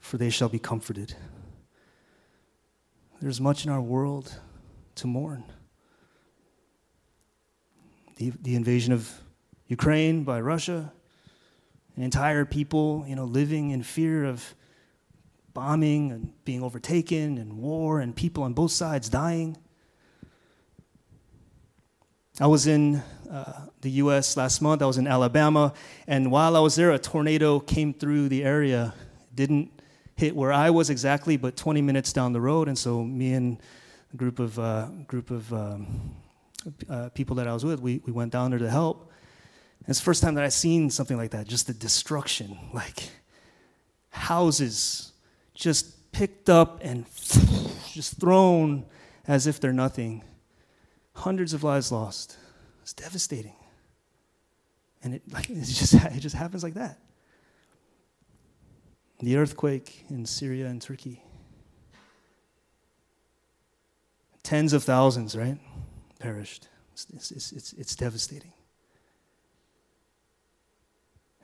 for 0.00 0.18
they 0.18 0.30
shall 0.30 0.48
be 0.48 0.58
comforted. 0.58 1.14
There's 3.20 3.40
much 3.40 3.64
in 3.64 3.70
our 3.70 3.80
world 3.80 4.38
to 4.96 5.06
mourn. 5.06 5.44
The, 8.16 8.32
the 8.40 8.54
invasion 8.54 8.92
of 8.92 9.10
Ukraine 9.68 10.24
by 10.24 10.40
Russia, 10.40 10.92
an 11.96 12.02
entire 12.02 12.44
people, 12.44 13.04
you 13.08 13.16
know, 13.16 13.24
living 13.24 13.70
in 13.70 13.82
fear 13.82 14.24
of 14.24 14.54
bombing 15.54 16.12
and 16.12 16.32
being 16.44 16.62
overtaken 16.62 17.38
and 17.38 17.56
war 17.56 18.00
and 18.00 18.14
people 18.14 18.42
on 18.42 18.52
both 18.52 18.72
sides 18.72 19.08
dying. 19.08 19.56
I 22.38 22.46
was 22.46 22.66
in 22.66 23.02
uh, 23.30 23.66
the 23.80 23.90
US 23.92 24.36
last 24.36 24.60
month. 24.60 24.82
I 24.82 24.86
was 24.86 24.98
in 24.98 25.06
Alabama. 25.06 25.72
And 26.06 26.30
while 26.30 26.54
I 26.54 26.60
was 26.60 26.74
there, 26.74 26.90
a 26.90 26.98
tornado 26.98 27.60
came 27.60 27.94
through 27.94 28.28
the 28.28 28.44
area. 28.44 28.92
Didn't 29.34 29.70
hit 30.16 30.36
where 30.36 30.52
I 30.52 30.68
was 30.68 30.90
exactly, 30.90 31.38
but 31.38 31.56
20 31.56 31.80
minutes 31.80 32.12
down 32.12 32.34
the 32.34 32.40
road. 32.40 32.68
And 32.68 32.76
so 32.76 33.02
me 33.02 33.32
and 33.32 33.58
a 34.12 34.16
group 34.16 34.38
of, 34.38 34.58
uh, 34.58 34.88
group 35.06 35.30
of 35.30 35.50
um, 35.52 36.14
uh, 36.90 37.08
people 37.10 37.36
that 37.36 37.48
I 37.48 37.54
was 37.54 37.64
with, 37.64 37.80
we, 37.80 38.02
we 38.04 38.12
went 38.12 38.32
down 38.32 38.50
there 38.50 38.58
to 38.58 38.70
help. 38.70 39.10
It's 39.88 39.98
the 39.98 40.04
first 40.04 40.22
time 40.22 40.34
that 40.34 40.44
I've 40.44 40.52
seen 40.52 40.90
something 40.90 41.16
like 41.16 41.30
that, 41.30 41.46
just 41.46 41.68
the 41.68 41.74
destruction, 41.74 42.58
like 42.74 43.10
houses 44.10 45.12
just 45.54 46.12
picked 46.12 46.50
up 46.50 46.80
and 46.82 47.06
just 47.92 48.20
thrown 48.20 48.84
as 49.26 49.46
if 49.46 49.58
they're 49.58 49.72
nothing. 49.72 50.22
Hundreds 51.16 51.54
of 51.54 51.64
lives 51.64 51.90
lost. 51.90 52.36
It's 52.82 52.92
devastating. 52.92 53.56
And 55.02 55.14
it, 55.14 55.22
like, 55.32 55.48
it, 55.50 55.64
just, 55.64 55.94
it 55.94 56.20
just 56.20 56.36
happens 56.36 56.62
like 56.62 56.74
that. 56.74 56.98
The 59.20 59.38
earthquake 59.38 60.04
in 60.10 60.26
Syria 60.26 60.66
and 60.66 60.80
Turkey. 60.80 61.22
Tens 64.42 64.74
of 64.74 64.84
thousands, 64.84 65.34
right? 65.34 65.58
Perished. 66.20 66.68
It's, 66.92 67.30
it's, 67.30 67.52
it's, 67.52 67.72
it's 67.72 67.96
devastating. 67.96 68.52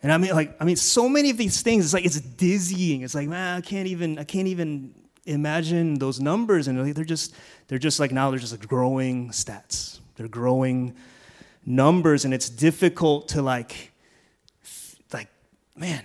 And 0.03 0.13
I 0.13 0.19
mean, 0.19 0.35
like, 0.35 0.55
I 0.61 0.65
mean, 0.65 0.77
so 0.77 1.09
many 1.09 1.31
of 1.31 1.39
these 1.39 1.63
things, 1.63 1.87
it's 1.87 1.95
like 1.95 2.05
it's 2.05 2.21
dizzying. 2.21 3.03
It's 3.03 3.15
like, 3.15 3.29
man, 3.29 3.57
I 3.57 3.61
can't 3.63 3.89
even, 3.89 4.19
I 4.19 4.25
can't 4.25 4.49
even 4.49 4.95
imagine 5.25 5.99
those 5.99 6.21
numbers. 6.21 6.69
And 6.69 6.95
they're 6.95 7.05
just, 7.05 7.35
they're 7.69 7.79
just 7.79 8.01
like 8.01 8.13
now 8.13 8.31
they're 8.31 8.41
just 8.41 8.53
like 8.53 8.67
growing 8.67 9.31
stats. 9.31 10.01
They're 10.17 10.29
growing 10.29 10.95
numbers, 11.65 12.25
and 12.25 12.35
it's 12.35 12.49
difficult 12.51 13.29
to 13.29 13.43
like, 13.43 13.93
like, 15.13 15.29
man, 15.77 16.05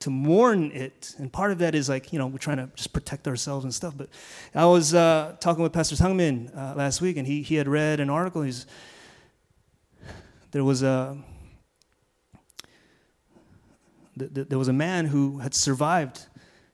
to 0.00 0.10
mourn 0.10 0.72
it. 0.72 1.14
And 1.18 1.32
part 1.32 1.52
of 1.52 1.58
that 1.58 1.74
is 1.74 1.88
like, 1.88 2.12
you 2.12 2.18
know, 2.18 2.26
we're 2.26 2.38
trying 2.38 2.56
to 2.56 2.68
just 2.74 2.92
protect 2.92 3.28
ourselves 3.28 3.64
and 3.64 3.74
stuff. 3.74 3.94
But 3.96 4.08
I 4.54 4.64
was 4.64 4.94
uh, 4.94 5.36
talking 5.40 5.62
with 5.62 5.72
Pastor 5.72 5.94
Sungmin 5.94 6.56
uh, 6.56 6.74
last 6.74 7.00
week, 7.00 7.16
and 7.16 7.26
he, 7.26 7.42
he 7.42 7.56
had 7.56 7.68
read 7.68 8.00
an 8.00 8.10
article. 8.10 8.42
He's, 8.42 8.66
there 10.50 10.64
was 10.64 10.82
a, 10.82 11.16
there 14.16 14.58
was 14.58 14.68
a 14.68 14.72
man 14.72 15.06
who 15.06 15.38
had 15.38 15.54
survived 15.54 16.26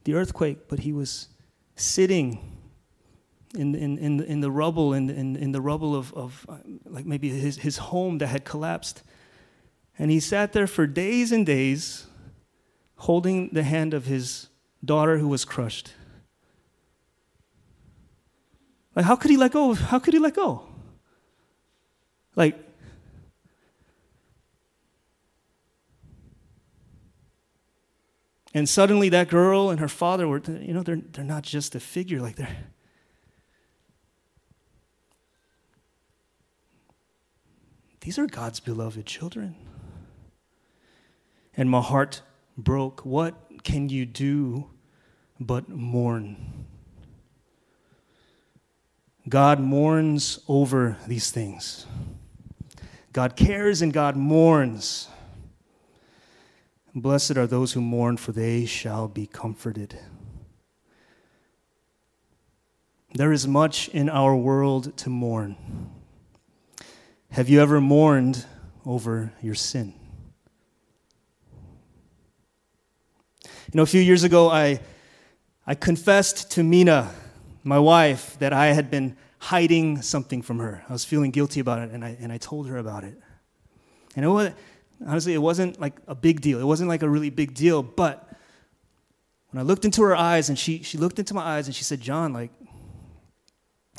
the 0.07 0.15
earthquake, 0.15 0.69
but 0.69 0.79
he 0.79 0.93
was 0.93 1.29
sitting 1.75 2.39
in, 3.57 3.75
in, 3.75 3.99
in, 3.99 4.23
in 4.23 4.41
the 4.41 4.51
rubble, 4.51 4.93
in, 4.93 5.11
in, 5.11 5.35
in 5.35 5.51
the 5.51 5.61
rubble 5.61 5.97
of, 5.97 6.15
of 6.15 6.47
uh, 6.49 6.59
like 6.85 7.05
maybe 7.05 7.29
his, 7.29 7.57
his 7.59 7.79
home 7.79 8.19
that 8.19 8.29
had 8.29 8.45
collapsed. 8.45 9.03
And 9.99 10.11
he 10.11 10.21
sat 10.21 10.53
there 10.53 10.69
for 10.69 10.87
days 10.87 11.33
and 11.33 11.45
days 11.45 12.07
holding 12.99 13.51
the 13.53 13.65
hand 13.65 13.95
of 13.95 14.05
his 14.05 14.49
daughter 14.85 15.19
who 15.19 15.27
was 15.27 15.45
crushed. 15.45 15.93
Like, 18.95 19.07
how 19.07 19.17
could 19.17 19.33
he 19.33 19.37
let 19.37 19.51
go? 19.51 19.75
How 19.75 19.99
could 19.99 20.15
he 20.15 20.21
let 20.21 20.35
go? 20.35 20.69
Like, 22.37 22.57
And 28.57 28.67
suddenly 28.67 29.11
that 29.11 29.29
girl 29.29 29.69
and 29.69 29.79
her 29.81 29.89
father 29.89 30.27
were, 30.27 30.41
you 30.47 30.73
know, 30.73 30.83
they're, 30.83 31.03
they're 31.13 31.23
not 31.23 31.43
just 31.43 31.75
a 31.75 31.81
figure, 31.81 32.23
like 32.23 32.37
they're. 32.37 32.57
These 38.01 38.19
are 38.19 38.27
God's 38.27 38.61
beloved 38.61 39.05
children. 39.05 39.57
And 41.55 41.69
my 41.69 41.83
heart 41.83 42.23
broke. 42.57 43.05
What 43.05 43.35
can 43.63 43.91
you 43.91 44.07
do 44.07 44.71
but 45.39 45.69
mourn? 45.69 46.65
God 49.29 49.61
mourns 49.61 50.39
over 50.49 50.97
these 51.07 51.31
things. 51.31 51.85
God 53.13 53.37
cares 53.37 53.83
and 53.83 53.93
God 53.93 54.17
mourns. 54.17 55.11
Blessed 56.97 57.37
are 57.37 57.47
those 57.47 57.75
who 57.75 57.83
mourn, 57.83 58.17
for 58.17 58.33
they 58.33 58.65
shall 58.65 59.07
be 59.07 59.27
comforted. 59.27 59.99
There 63.13 63.33
is 63.33 63.47
much 63.47 63.91
in 63.91 64.09
our 64.09 64.35
world 64.35 64.97
to 64.97 65.11
mourn. 65.11 65.57
Have 67.33 67.51
you 67.51 67.61
ever 67.61 67.83
mourned 67.83 68.47
over 68.87 69.31
your 69.43 69.55
sin? 69.55 69.93
You 73.45 73.75
know, 73.75 73.83
a 73.83 73.87
few 73.87 74.01
years 74.01 74.25
ago, 74.25 74.49
I, 74.49 74.81
I 75.67 75.75
confessed 75.75 76.51
to 76.53 76.63
Mina, 76.63 77.11
my 77.63 77.79
wife, 77.79 78.39
that 78.39 78.55
I 78.55 78.69
had 78.69 78.91
been 78.91 79.19
hiding 79.39 80.01
something 80.01 80.41
from 80.41 80.61
her. 80.61 80.83
I 80.89 80.95
was 80.95 81.05
feeling 81.05 81.31
guilty 81.31 81.61
about 81.61 81.81
it, 81.81 81.91
and 81.91 82.03
I, 82.03 82.17
and 82.19 82.33
I 82.33 82.39
told 82.39 82.69
her 82.69 82.79
about 82.79 83.05
it. 83.05 83.21
And 84.15 84.25
it 84.25 84.29
was, 84.29 84.53
honestly, 85.05 85.35
it 85.35 85.43
wasn't 85.43 85.81
like 85.81 85.95
a 86.07 86.15
big 86.15 86.41
deal. 86.41 86.61
It 86.61 86.65
wasn't 86.65 86.89
like 86.89 87.03
a 87.03 87.09
really 87.09 87.31
big 87.31 87.55
deal, 87.55 87.83
but 87.83 88.29
when 89.51 89.61
I 89.61 89.65
looked 89.65 89.85
into 89.85 90.03
her 90.03 90.15
eyes 90.17 90.49
and 90.49 90.59
she, 90.59 90.83
she 90.83 90.99
looked 90.99 91.19
into 91.19 91.35
my 91.35 91.43
eyes 91.43 91.67
and 91.67 91.75
she 91.75 91.85
said, 91.85 92.01
John, 92.01 92.33
like, 92.33 92.51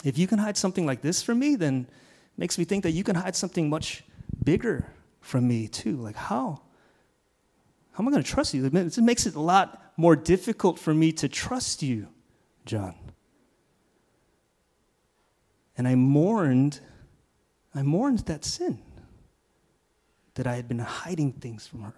if 0.03 0.17
you 0.17 0.27
can 0.27 0.39
hide 0.39 0.57
something 0.57 0.85
like 0.85 1.01
this 1.01 1.21
from 1.21 1.39
me, 1.39 1.55
then 1.55 1.87
it 1.89 2.39
makes 2.39 2.57
me 2.57 2.65
think 2.65 2.83
that 2.83 2.91
you 2.91 3.03
can 3.03 3.15
hide 3.15 3.35
something 3.35 3.69
much 3.69 4.03
bigger 4.43 4.91
from 5.21 5.47
me 5.47 5.67
too. 5.67 5.97
Like, 5.97 6.15
how? 6.15 6.61
How 7.91 8.03
am 8.03 8.07
I 8.07 8.11
going 8.11 8.23
to 8.23 8.29
trust 8.29 8.53
you? 8.53 8.65
It 8.65 8.97
makes 8.99 9.25
it 9.25 9.35
a 9.35 9.39
lot 9.39 9.93
more 9.97 10.15
difficult 10.15 10.77
for 10.77 10.93
me 10.93 11.11
to 11.13 11.27
trust 11.27 11.81
you, 11.81 12.07
John. 12.65 12.93
And 15.75 15.87
I 15.87 15.95
mourned, 15.95 16.79
I 17.73 17.81
mourned 17.81 18.19
that 18.19 18.45
sin 18.45 18.79
that 20.37 20.47
I 20.47 20.55
had 20.55 20.67
been 20.67 20.79
hiding 20.79 21.33
things 21.33 21.67
from 21.67 21.81
her. 21.83 21.93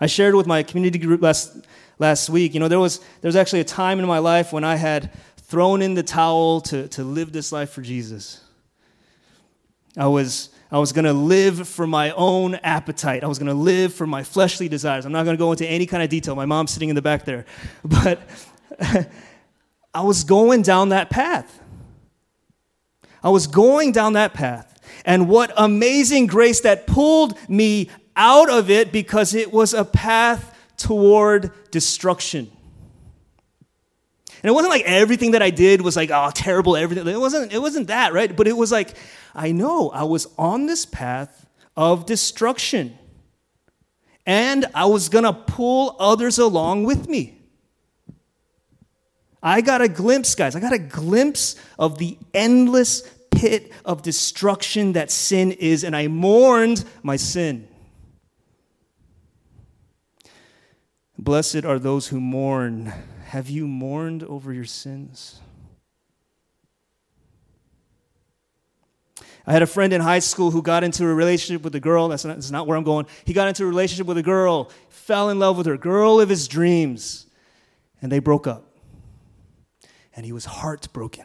I 0.00 0.06
shared 0.06 0.34
with 0.34 0.46
my 0.46 0.62
community 0.62 0.98
group 0.98 1.20
last, 1.20 1.66
last 1.98 2.30
week, 2.30 2.54
you 2.54 2.60
know, 2.60 2.68
there 2.68 2.80
was, 2.80 2.98
there 3.20 3.28
was 3.28 3.36
actually 3.36 3.60
a 3.60 3.64
time 3.64 3.98
in 3.98 4.06
my 4.06 4.18
life 4.18 4.52
when 4.52 4.64
I 4.64 4.76
had 4.76 5.12
thrown 5.36 5.82
in 5.82 5.94
the 5.94 6.02
towel 6.02 6.60
to, 6.62 6.88
to 6.88 7.04
live 7.04 7.32
this 7.32 7.52
life 7.52 7.70
for 7.70 7.82
Jesus. 7.82 8.40
I 9.96 10.06
was, 10.06 10.50
I 10.70 10.78
was 10.78 10.92
going 10.92 11.04
to 11.04 11.12
live 11.12 11.68
for 11.68 11.86
my 11.86 12.12
own 12.12 12.54
appetite. 12.56 13.24
I 13.24 13.26
was 13.26 13.38
going 13.38 13.48
to 13.48 13.54
live 13.54 13.92
for 13.92 14.06
my 14.06 14.22
fleshly 14.22 14.68
desires. 14.68 15.04
I'm 15.04 15.12
not 15.12 15.24
going 15.24 15.36
to 15.36 15.38
go 15.38 15.50
into 15.50 15.66
any 15.66 15.84
kind 15.84 16.02
of 16.02 16.08
detail. 16.08 16.34
My 16.34 16.46
mom's 16.46 16.70
sitting 16.70 16.88
in 16.88 16.94
the 16.94 17.02
back 17.02 17.24
there. 17.24 17.44
But 17.84 18.20
I 19.92 20.02
was 20.02 20.24
going 20.24 20.62
down 20.62 20.90
that 20.90 21.10
path. 21.10 21.60
I 23.22 23.28
was 23.30 23.46
going 23.46 23.92
down 23.92 24.14
that 24.14 24.32
path. 24.32 24.69
And 25.04 25.28
what 25.28 25.52
amazing 25.56 26.26
grace 26.26 26.60
that 26.60 26.86
pulled 26.86 27.36
me 27.48 27.90
out 28.16 28.50
of 28.50 28.70
it 28.70 28.92
because 28.92 29.34
it 29.34 29.52
was 29.52 29.72
a 29.72 29.84
path 29.84 30.56
toward 30.76 31.52
destruction. 31.70 32.50
And 34.42 34.48
it 34.48 34.52
wasn't 34.52 34.70
like 34.70 34.84
everything 34.84 35.32
that 35.32 35.42
I 35.42 35.50
did 35.50 35.82
was 35.82 35.96
like, 35.96 36.10
oh, 36.10 36.30
terrible, 36.34 36.76
everything. 36.76 37.06
It 37.06 37.20
wasn't, 37.20 37.52
it 37.52 37.58
wasn't 37.58 37.88
that, 37.88 38.12
right? 38.12 38.34
But 38.34 38.48
it 38.48 38.56
was 38.56 38.72
like, 38.72 38.96
I 39.34 39.52
know 39.52 39.90
I 39.90 40.04
was 40.04 40.26
on 40.38 40.66
this 40.66 40.86
path 40.86 41.46
of 41.76 42.06
destruction. 42.06 42.96
And 44.26 44.66
I 44.74 44.86
was 44.86 45.08
going 45.08 45.24
to 45.24 45.32
pull 45.32 45.96
others 45.98 46.38
along 46.38 46.84
with 46.84 47.08
me. 47.08 47.38
I 49.42 49.60
got 49.60 49.80
a 49.80 49.88
glimpse, 49.88 50.34
guys. 50.34 50.54
I 50.54 50.60
got 50.60 50.72
a 50.72 50.78
glimpse 50.78 51.56
of 51.78 51.98
the 51.98 52.18
endless 52.34 53.02
pit 53.40 53.72
of 53.86 54.02
destruction 54.02 54.92
that 54.92 55.10
sin 55.10 55.50
is, 55.52 55.82
and 55.82 55.96
I 55.96 56.08
mourned 56.08 56.84
my 57.02 57.16
sin. 57.16 57.66
Blessed 61.18 61.64
are 61.64 61.78
those 61.78 62.08
who 62.08 62.20
mourn. 62.20 62.92
Have 63.28 63.48
you 63.48 63.66
mourned 63.66 64.24
over 64.24 64.52
your 64.52 64.66
sins? 64.66 65.40
I 69.46 69.52
had 69.52 69.62
a 69.62 69.66
friend 69.66 69.94
in 69.94 70.02
high 70.02 70.18
school 70.18 70.50
who 70.50 70.60
got 70.60 70.84
into 70.84 71.04
a 71.04 71.14
relationship 71.14 71.62
with 71.62 71.74
a 71.74 71.80
girl. 71.80 72.08
That's 72.08 72.26
not, 72.26 72.36
that's 72.36 72.50
not 72.50 72.66
where 72.66 72.76
I'm 72.76 72.84
going. 72.84 73.06
He 73.24 73.32
got 73.32 73.48
into 73.48 73.64
a 73.64 73.66
relationship 73.66 74.06
with 74.06 74.18
a 74.18 74.22
girl, 74.22 74.70
fell 74.90 75.30
in 75.30 75.38
love 75.38 75.56
with 75.56 75.66
her, 75.66 75.78
girl 75.78 76.20
of 76.20 76.28
his 76.28 76.46
dreams, 76.46 77.26
and 78.02 78.12
they 78.12 78.18
broke 78.18 78.46
up. 78.46 78.76
And 80.14 80.26
he 80.26 80.32
was 80.32 80.44
heartbroken. 80.44 81.24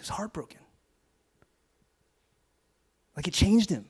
He 0.00 0.02
was 0.02 0.08
heartbroken. 0.08 0.60
Like 3.14 3.28
it 3.28 3.34
changed 3.34 3.68
him. 3.68 3.84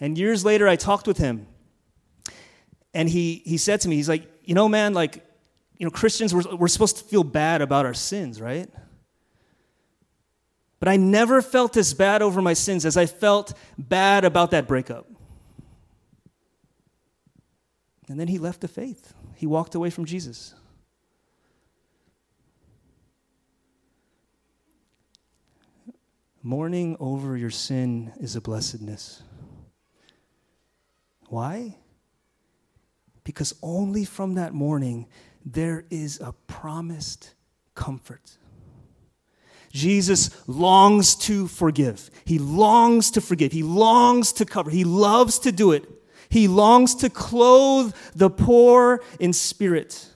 And 0.00 0.16
years 0.16 0.46
later, 0.46 0.66
I 0.66 0.76
talked 0.76 1.06
with 1.06 1.18
him. 1.18 1.46
And 2.94 3.06
he, 3.06 3.42
he 3.44 3.58
said 3.58 3.82
to 3.82 3.88
me, 3.88 3.96
he's 3.96 4.08
like, 4.08 4.26
you 4.44 4.54
know, 4.54 4.66
man, 4.66 4.94
like, 4.94 5.22
you 5.76 5.84
know, 5.84 5.90
Christians, 5.90 6.34
we're, 6.34 6.56
we're 6.56 6.68
supposed 6.68 6.96
to 6.96 7.04
feel 7.04 7.22
bad 7.22 7.60
about 7.60 7.84
our 7.84 7.92
sins, 7.92 8.40
right? 8.40 8.70
But 10.80 10.88
I 10.88 10.96
never 10.96 11.42
felt 11.42 11.76
as 11.76 11.92
bad 11.92 12.22
over 12.22 12.40
my 12.40 12.54
sins 12.54 12.86
as 12.86 12.96
I 12.96 13.04
felt 13.04 13.52
bad 13.76 14.24
about 14.24 14.52
that 14.52 14.66
breakup. 14.66 15.06
And 18.08 18.18
then 18.18 18.28
he 18.28 18.38
left 18.38 18.62
the 18.62 18.68
faith. 18.68 19.12
He 19.34 19.46
walked 19.46 19.74
away 19.74 19.90
from 19.90 20.06
Jesus. 20.06 20.54
Mourning 26.46 26.96
over 27.00 27.36
your 27.36 27.50
sin 27.50 28.12
is 28.20 28.36
a 28.36 28.40
blessedness. 28.40 29.20
Why? 31.28 31.76
Because 33.24 33.52
only 33.64 34.04
from 34.04 34.34
that 34.34 34.54
mourning 34.54 35.08
there 35.44 35.86
is 35.90 36.20
a 36.20 36.34
promised 36.46 37.34
comfort. 37.74 38.38
Jesus 39.72 40.30
longs 40.46 41.16
to 41.16 41.48
forgive. 41.48 42.12
He 42.24 42.38
longs 42.38 43.10
to 43.10 43.20
forgive. 43.20 43.50
He 43.50 43.64
longs 43.64 44.32
to 44.34 44.44
cover. 44.44 44.70
He 44.70 44.84
loves 44.84 45.40
to 45.40 45.50
do 45.50 45.72
it. 45.72 45.84
He 46.28 46.46
longs 46.46 46.94
to 46.94 47.10
clothe 47.10 47.92
the 48.14 48.30
poor 48.30 49.02
in 49.18 49.32
spirit 49.32 50.10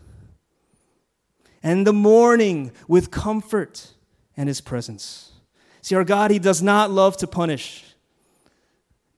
and 1.60 1.84
the 1.84 1.92
mourning 1.92 2.70
with 2.86 3.10
comfort 3.10 3.94
and 4.36 4.48
his 4.48 4.60
presence. 4.60 5.29
See, 5.82 5.94
our 5.94 6.04
God, 6.04 6.30
He 6.30 6.38
does 6.38 6.62
not 6.62 6.90
love 6.90 7.16
to 7.18 7.26
punish. 7.26 7.84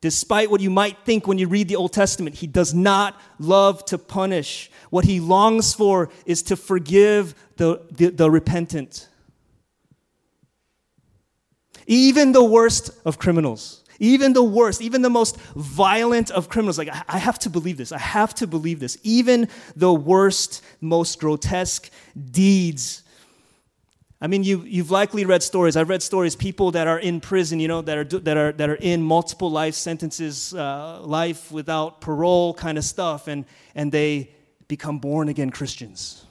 Despite 0.00 0.50
what 0.50 0.60
you 0.60 0.70
might 0.70 0.98
think 1.04 1.28
when 1.28 1.38
you 1.38 1.46
read 1.46 1.68
the 1.68 1.76
Old 1.76 1.92
Testament, 1.92 2.36
He 2.36 2.46
does 2.46 2.74
not 2.74 3.20
love 3.38 3.84
to 3.86 3.98
punish. 3.98 4.70
What 4.90 5.04
He 5.04 5.20
longs 5.20 5.74
for 5.74 6.10
is 6.26 6.42
to 6.44 6.56
forgive 6.56 7.34
the, 7.56 7.80
the, 7.90 8.10
the 8.10 8.30
repentant. 8.30 9.08
Even 11.86 12.32
the 12.32 12.44
worst 12.44 12.90
of 13.04 13.18
criminals, 13.18 13.84
even 13.98 14.32
the 14.32 14.42
worst, 14.42 14.80
even 14.82 15.02
the 15.02 15.10
most 15.10 15.36
violent 15.54 16.30
of 16.30 16.48
criminals, 16.48 16.78
like, 16.78 16.88
I 17.08 17.18
have 17.18 17.38
to 17.40 17.50
believe 17.50 17.76
this. 17.76 17.92
I 17.92 17.98
have 17.98 18.34
to 18.36 18.46
believe 18.46 18.80
this. 18.80 18.98
Even 19.02 19.48
the 19.76 19.92
worst, 19.92 20.62
most 20.80 21.20
grotesque 21.20 21.90
deeds 22.30 23.01
I 24.22 24.28
mean, 24.28 24.44
you, 24.44 24.60
you've 24.60 24.92
likely 24.92 25.24
read 25.24 25.42
stories. 25.42 25.76
I've 25.76 25.88
read 25.88 26.00
stories, 26.00 26.36
people 26.36 26.70
that 26.70 26.86
are 26.86 27.00
in 27.00 27.20
prison, 27.20 27.58
you 27.58 27.66
know, 27.66 27.82
that 27.82 27.98
are, 27.98 28.04
that 28.20 28.36
are, 28.36 28.52
that 28.52 28.70
are 28.70 28.76
in 28.76 29.02
multiple 29.02 29.50
life 29.50 29.74
sentences, 29.74 30.54
uh, 30.54 31.00
life 31.02 31.50
without 31.50 32.00
parole 32.00 32.54
kind 32.54 32.78
of 32.78 32.84
stuff, 32.84 33.26
and, 33.26 33.44
and 33.74 33.90
they 33.90 34.30
become 34.68 35.00
born 35.00 35.28
again 35.28 35.50
Christians. 35.50 36.24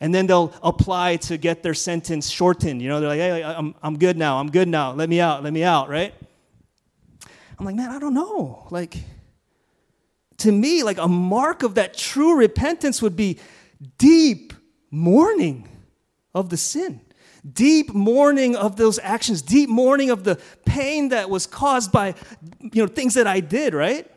And 0.00 0.14
then 0.14 0.26
they'll 0.26 0.52
apply 0.62 1.16
to 1.16 1.38
get 1.38 1.62
their 1.62 1.72
sentence 1.72 2.28
shortened. 2.28 2.82
You 2.82 2.90
know, 2.90 3.00
they're 3.00 3.08
like, 3.08 3.20
hey, 3.20 3.42
I'm, 3.42 3.74
I'm 3.82 3.96
good 3.98 4.18
now. 4.18 4.38
I'm 4.38 4.50
good 4.50 4.68
now. 4.68 4.92
Let 4.92 5.08
me 5.08 5.20
out. 5.20 5.42
Let 5.42 5.54
me 5.54 5.64
out, 5.64 5.88
right? 5.88 6.12
I'm 7.58 7.64
like, 7.64 7.74
man, 7.74 7.88
I 7.88 7.98
don't 7.98 8.12
know. 8.12 8.66
Like, 8.70 8.98
to 10.38 10.52
me, 10.52 10.82
like 10.82 10.98
a 10.98 11.08
mark 11.08 11.62
of 11.62 11.76
that 11.76 11.96
true 11.96 12.36
repentance 12.36 13.00
would 13.00 13.16
be 13.16 13.38
deep 13.96 14.52
mourning 14.90 15.70
of 16.34 16.48
the 16.50 16.56
sin, 16.56 17.00
deep 17.50 17.94
mourning 17.94 18.56
of 18.56 18.76
those 18.76 18.98
actions, 18.98 19.42
deep 19.42 19.68
mourning 19.68 20.10
of 20.10 20.24
the 20.24 20.40
pain 20.64 21.10
that 21.10 21.30
was 21.30 21.46
caused 21.46 21.92
by 21.92 22.14
you 22.60 22.82
know 22.82 22.86
things 22.86 23.14
that 23.14 23.26
I 23.26 23.40
did, 23.40 23.74
right? 23.74 24.10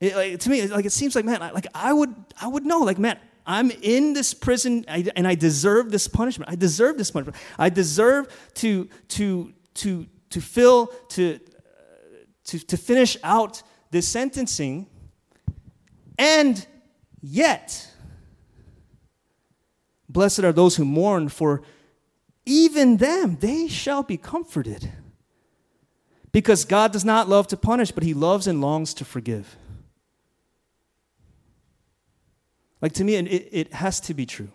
It, 0.00 0.14
like, 0.14 0.40
to 0.40 0.50
me, 0.50 0.66
like 0.66 0.84
it 0.84 0.92
seems 0.92 1.14
like 1.14 1.24
man, 1.24 1.40
like 1.40 1.66
I 1.74 1.92
would, 1.92 2.14
I 2.40 2.48
would 2.48 2.66
know, 2.66 2.80
like 2.80 2.98
man, 2.98 3.18
I'm 3.46 3.70
in 3.70 4.12
this 4.12 4.34
prison, 4.34 4.84
and 4.88 5.26
I 5.26 5.34
deserve 5.36 5.90
this 5.90 6.08
punishment. 6.08 6.50
I 6.50 6.56
deserve 6.56 6.98
this 6.98 7.10
punishment. 7.10 7.36
I 7.58 7.70
deserve 7.70 8.28
to 8.54 8.88
to 9.08 9.52
to 9.74 10.06
to 10.30 10.40
fill 10.40 10.88
to 11.10 11.38
to 12.44 12.58
to 12.58 12.76
finish 12.76 13.16
out 13.22 13.62
this 13.90 14.08
sentencing, 14.08 14.86
and 16.18 16.66
yet, 17.26 17.90
blessed 20.08 20.40
are 20.40 20.52
those 20.52 20.76
who 20.76 20.84
mourn, 20.84 21.28
for 21.28 21.62
even 22.44 22.98
them 22.98 23.36
they 23.40 23.68
shall 23.68 24.02
be 24.02 24.16
comforted. 24.16 24.92
Because 26.32 26.64
God 26.64 26.92
does 26.92 27.04
not 27.04 27.28
love 27.28 27.48
to 27.48 27.56
punish, 27.56 27.90
but 27.90 28.04
he 28.04 28.14
loves 28.14 28.46
and 28.46 28.60
longs 28.60 28.94
to 28.94 29.04
forgive. 29.04 29.56
Like 32.80 32.92
to 32.92 33.04
me, 33.04 33.16
it, 33.16 33.48
it 33.50 33.72
has 33.72 34.00
to 34.00 34.14
be 34.14 34.26
true. 34.26 34.50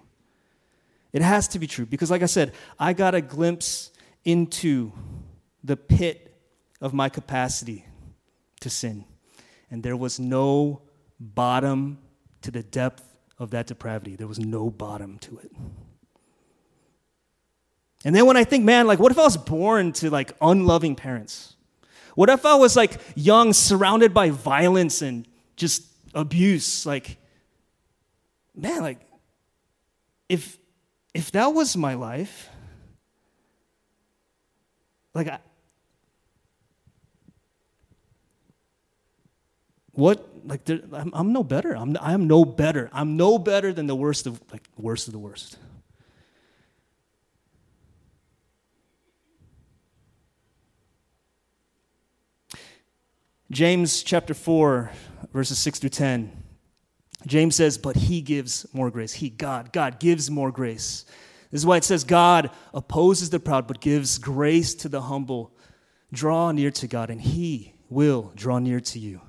It 1.11 1.21
has 1.21 1.47
to 1.49 1.59
be 1.59 1.67
true. 1.67 1.85
Because, 1.85 2.11
like 2.11 2.21
I 2.21 2.27
said, 2.27 2.53
I 2.79 2.93
got 2.93 3.15
a 3.15 3.21
glimpse 3.21 3.91
into 4.23 4.91
the 5.63 5.75
pit 5.75 6.37
of 6.79 6.93
my 6.93 7.09
capacity 7.09 7.85
to 8.61 8.69
sin. 8.69 9.05
And 9.69 9.83
there 9.83 9.97
was 9.97 10.19
no 10.19 10.83
bottom 11.19 11.97
to 12.41 12.51
the 12.51 12.63
depth 12.63 13.03
of 13.37 13.51
that 13.51 13.67
depravity. 13.67 14.15
There 14.15 14.27
was 14.27 14.39
no 14.39 14.69
bottom 14.69 15.17
to 15.19 15.39
it. 15.39 15.51
And 18.03 18.15
then 18.15 18.25
when 18.25 18.37
I 18.37 18.43
think, 18.43 18.63
man, 18.63 18.87
like, 18.87 18.99
what 18.99 19.11
if 19.11 19.19
I 19.19 19.23
was 19.23 19.37
born 19.37 19.93
to 19.93 20.09
like 20.09 20.33
unloving 20.41 20.95
parents? 20.95 21.55
What 22.15 22.29
if 22.29 22.45
I 22.45 22.55
was 22.55 22.75
like 22.75 22.99
young, 23.15 23.53
surrounded 23.53 24.13
by 24.13 24.31
violence 24.31 25.01
and 25.01 25.27
just 25.55 25.83
abuse? 26.13 26.85
Like, 26.85 27.17
man, 28.55 28.81
like, 28.81 28.99
if 30.27 30.57
if 31.13 31.31
that 31.31 31.53
was 31.53 31.77
my 31.77 31.93
life, 31.93 32.49
like, 35.13 35.27
I, 35.27 35.39
what? 39.91 40.27
Like, 40.43 40.67
I'm, 40.69 41.11
I'm 41.13 41.33
no 41.33 41.43
better. 41.43 41.75
I'm 41.75 41.97
I'm 42.01 42.27
no 42.27 42.45
better. 42.45 42.89
I'm 42.93 43.17
no 43.17 43.37
better 43.37 43.73
than 43.73 43.87
the 43.87 43.95
worst 43.95 44.27
of 44.27 44.41
like 44.51 44.67
worst 44.77 45.07
of 45.07 45.13
the 45.13 45.19
worst. 45.19 45.57
James 53.51 54.01
chapter 54.01 54.33
4, 54.33 54.91
verses 55.33 55.59
6 55.59 55.79
through 55.79 55.89
10. 55.89 56.31
James 57.27 57.55
says, 57.57 57.77
But 57.77 57.97
he 57.97 58.21
gives 58.21 58.65
more 58.73 58.89
grace. 58.89 59.11
He, 59.11 59.29
God, 59.29 59.73
God 59.73 59.99
gives 59.99 60.31
more 60.31 60.51
grace. 60.51 61.03
This 61.51 61.59
is 61.59 61.65
why 61.65 61.75
it 61.75 61.83
says, 61.83 62.05
God 62.05 62.49
opposes 62.73 63.29
the 63.29 63.41
proud, 63.41 63.67
but 63.67 63.81
gives 63.81 64.17
grace 64.17 64.73
to 64.75 64.89
the 64.89 65.01
humble. 65.01 65.51
Draw 66.13 66.51
near 66.51 66.71
to 66.71 66.87
God, 66.87 67.09
and 67.09 67.19
he 67.19 67.73
will 67.89 68.31
draw 68.35 68.59
near 68.59 68.79
to 68.79 68.99
you. 68.99 69.19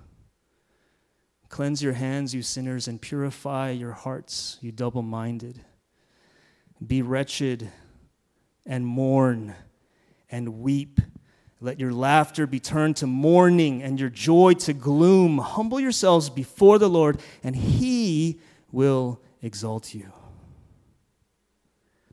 Cleanse 1.53 1.83
your 1.83 1.93
hands, 1.93 2.35
you 2.35 2.41
sinners, 2.41 2.89
and 2.89 2.99
purify 2.99 3.73
your 3.73 3.93
hearts, 3.93 4.57
you 4.63 4.73
double 4.73 5.03
minded. 5.03 5.61
Be 6.85 7.03
wretched 7.03 7.71
and 8.65 8.87
mourn 8.87 9.55
and 10.31 10.61
weep. 10.61 10.99
Let 11.61 11.79
your 11.79 11.93
laughter 11.93 12.47
be 12.47 12.59
turned 12.59 12.97
to 12.97 13.07
mourning 13.07 13.83
and 13.83 14.01
your 14.01 14.09
joy 14.09 14.55
to 14.61 14.73
gloom. 14.73 15.37
Humble 15.37 15.79
yourselves 15.79 16.31
before 16.31 16.79
the 16.79 16.89
Lord, 16.89 17.21
and 17.45 17.55
he 17.55 18.41
will 18.73 19.21
exalt 19.43 19.93
you. 19.93 20.11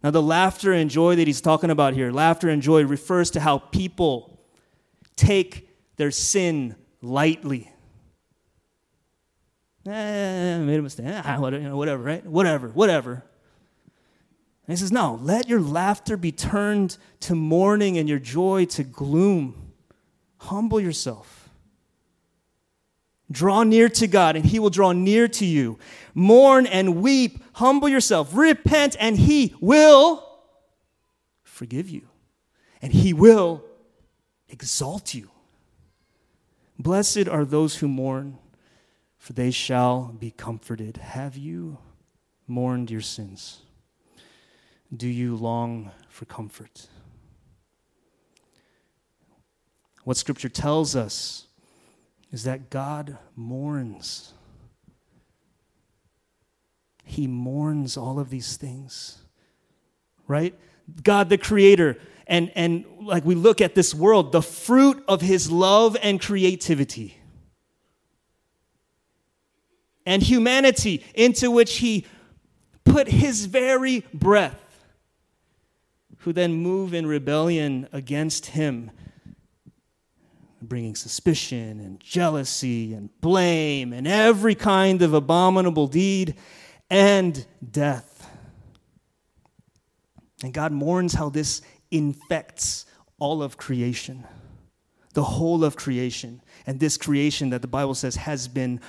Now, 0.03 0.11
the 0.11 0.21
laughter 0.21 0.73
and 0.73 0.89
joy 0.89 1.15
that 1.15 1.27
he's 1.27 1.39
talking 1.39 1.69
about 1.69 1.93
here, 1.93 2.11
laughter 2.11 2.49
and 2.49 2.61
joy, 2.61 2.83
refers 2.83 3.31
to 3.31 3.39
how 3.39 3.59
people 3.59 4.37
take 5.15 5.69
their 5.95 6.11
sin 6.11 6.75
lightly. 7.01 7.71
Eh, 9.85 10.57
made 10.59 10.79
a 10.79 10.81
mistake. 10.81 11.05
Ah, 11.09 11.37
whatever, 11.39 12.03
right? 12.03 12.25
Whatever, 12.25 12.67
whatever. 12.69 13.23
And 14.67 14.77
he 14.77 14.79
says, 14.79 14.91
No, 14.91 15.19
let 15.21 15.49
your 15.49 15.61
laughter 15.61 16.17
be 16.17 16.31
turned 16.31 16.97
to 17.21 17.35
mourning 17.35 17.97
and 17.97 18.07
your 18.07 18.19
joy 18.19 18.65
to 18.65 18.83
gloom. 18.83 19.73
Humble 20.37 20.79
yourself. 20.79 21.49
Draw 23.31 23.63
near 23.63 23.89
to 23.89 24.07
God, 24.07 24.35
and 24.35 24.45
He 24.45 24.59
will 24.59 24.71
draw 24.71 24.91
near 24.91 25.27
to 25.27 25.45
you. 25.45 25.77
Mourn 26.15 26.65
and 26.65 27.01
weep. 27.01 27.43
Humble 27.53 27.87
yourself. 27.87 28.35
Repent, 28.35 28.95
and 28.99 29.17
He 29.17 29.55
will 29.59 30.27
forgive 31.43 31.89
you. 31.89 32.07
And 32.81 32.91
He 32.91 33.13
will 33.13 33.63
exalt 34.47 35.13
you. 35.13 35.29
Blessed 36.79 37.27
are 37.27 37.45
those 37.45 37.77
who 37.77 37.87
mourn, 37.87 38.37
for 39.19 39.33
they 39.33 39.51
shall 39.51 40.15
be 40.17 40.31
comforted. 40.31 40.97
Have 40.97 41.37
you 41.37 41.77
mourned 42.47 42.89
your 42.89 43.01
sins? 43.01 43.59
Do 44.95 45.07
you 45.07 45.35
long 45.35 45.91
for 46.09 46.25
comfort? 46.25 46.87
What 50.05 50.17
Scripture 50.17 50.49
tells 50.49 50.95
us 50.95 51.45
is 52.31 52.45
that 52.45 52.71
God 52.71 53.17
mourns. 53.35 54.33
He 57.03 57.27
mourns 57.27 57.97
all 57.97 58.19
of 58.19 58.29
these 58.29 58.55
things, 58.55 59.19
right? 60.27 60.57
God 61.03 61.29
the 61.29 61.37
Creator. 61.37 61.97
And, 62.25 62.51
and 62.55 62.85
like 63.01 63.25
we 63.25 63.35
look 63.35 63.61
at 63.61 63.75
this 63.75 63.93
world, 63.93 64.31
the 64.31 64.41
fruit 64.41 65.03
of 65.07 65.21
His 65.21 65.51
love 65.51 65.97
and 66.01 66.21
creativity. 66.21 67.18
And 70.09 70.23
humanity 70.23 71.05
into 71.13 71.51
which 71.51 71.77
He 71.77 72.05
put 72.83 73.07
His 73.07 73.45
very 73.45 74.03
breath 74.13 74.69
who 76.19 76.33
then 76.33 76.53
move 76.53 76.93
in 76.93 77.07
rebellion 77.07 77.87
against 77.93 78.47
him, 78.47 78.91
bringing 80.61 80.95
suspicion 80.95 81.79
and 81.79 81.99
jealousy 81.99 82.93
and 82.93 83.09
blame 83.21 83.93
and 83.93 84.07
every 84.07 84.53
kind 84.55 85.01
of 85.01 85.13
abominable 85.13 85.87
deed 85.87 86.35
and 86.89 87.45
death. 87.71 88.29
And 90.43 90.53
God 90.53 90.71
mourns 90.71 91.13
how 91.13 91.29
this 91.29 91.61
infects 91.89 92.85
all 93.17 93.41
of 93.41 93.57
creation, 93.57 94.25
the 95.13 95.23
whole 95.23 95.63
of 95.63 95.75
creation. 95.75 96.41
And 96.67 96.79
this 96.79 96.97
creation 96.97 97.49
that 97.51 97.61
the 97.61 97.67
Bible 97.67 97.95
says 97.95 98.17
has 98.17 98.47
been 98.47 98.81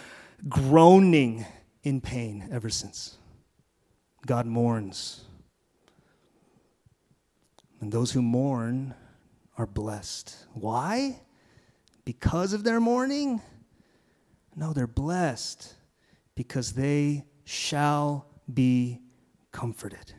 groaning 0.48 1.46
in 1.82 2.00
pain 2.00 2.48
ever 2.52 2.70
since. 2.70 3.18
God 4.26 4.46
mourns. 4.46 5.24
And 7.80 7.90
those 7.90 8.12
who 8.12 8.22
mourn 8.22 8.94
are 9.56 9.66
blessed. 9.66 10.36
Why? 10.52 11.20
Because 12.04 12.52
of 12.52 12.64
their 12.64 12.80
mourning? 12.80 13.40
No, 14.54 14.72
they're 14.72 14.86
blessed 14.86 15.74
because 16.34 16.72
they 16.72 17.24
shall 17.44 18.26
be 18.52 19.00
comforted. 19.52 20.12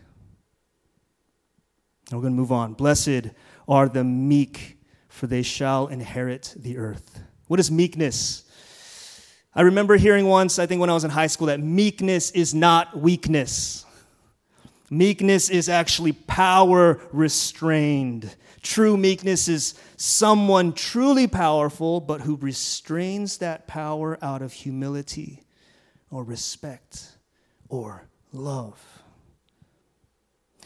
And 2.09 2.17
we're 2.17 2.23
going 2.23 2.33
to 2.33 2.39
move 2.39 2.51
on. 2.51 2.73
Blessed 2.73 3.29
are 3.67 3.87
the 3.87 4.03
meek, 4.03 4.79
for 5.07 5.27
they 5.27 5.41
shall 5.41 5.87
inherit 5.87 6.53
the 6.57 6.77
earth. 6.77 7.23
What 7.47 7.59
is 7.59 7.71
meekness? 7.71 8.43
I 9.53 9.61
remember 9.61 9.97
hearing 9.97 10.27
once, 10.27 10.59
I 10.59 10.65
think 10.65 10.79
when 10.79 10.89
I 10.89 10.93
was 10.93 11.03
in 11.03 11.11
high 11.11 11.27
school, 11.27 11.47
that 11.47 11.59
meekness 11.59 12.31
is 12.31 12.53
not 12.53 12.97
weakness. 12.97 13.85
Meekness 14.89 15.49
is 15.49 15.69
actually 15.69 16.13
power 16.13 16.99
restrained. 17.11 18.35
True 18.61 18.95
meekness 18.95 19.47
is 19.47 19.73
someone 19.97 20.73
truly 20.73 21.27
powerful, 21.27 21.99
but 21.99 22.21
who 22.21 22.35
restrains 22.37 23.37
that 23.39 23.67
power 23.67 24.17
out 24.21 24.41
of 24.41 24.53
humility 24.53 25.43
or 26.09 26.23
respect 26.23 27.17
or 27.69 28.03
love. 28.31 29.00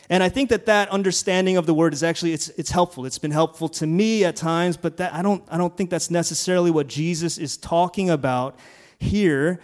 And 0.10 0.22
I 0.22 0.30
think 0.30 0.50
that 0.50 0.68
that 0.68 0.90
understanding 0.90 1.58
of 1.58 1.66
the 1.66 1.74
word 1.74 1.94
is 1.94 2.04
actually 2.04 2.34
it's, 2.34 2.50
it's 2.50 2.72
helpful. 2.72 3.06
It's 3.06 3.18
been 3.18 3.32
helpful 3.32 3.68
to 3.70 3.88
me 3.88 4.24
at 4.24 4.36
times, 4.36 4.78
but 4.78 4.98
that, 4.98 5.14
I, 5.14 5.22
don't, 5.22 5.44
I 5.50 5.58
don't 5.58 5.76
think 5.76 5.90
that's 5.90 6.12
necessarily 6.12 6.70
what 6.70 6.88
Jesus 6.88 7.38
is 7.38 7.58
talking 7.58 8.10
about 8.10 8.58
here 9.00 9.60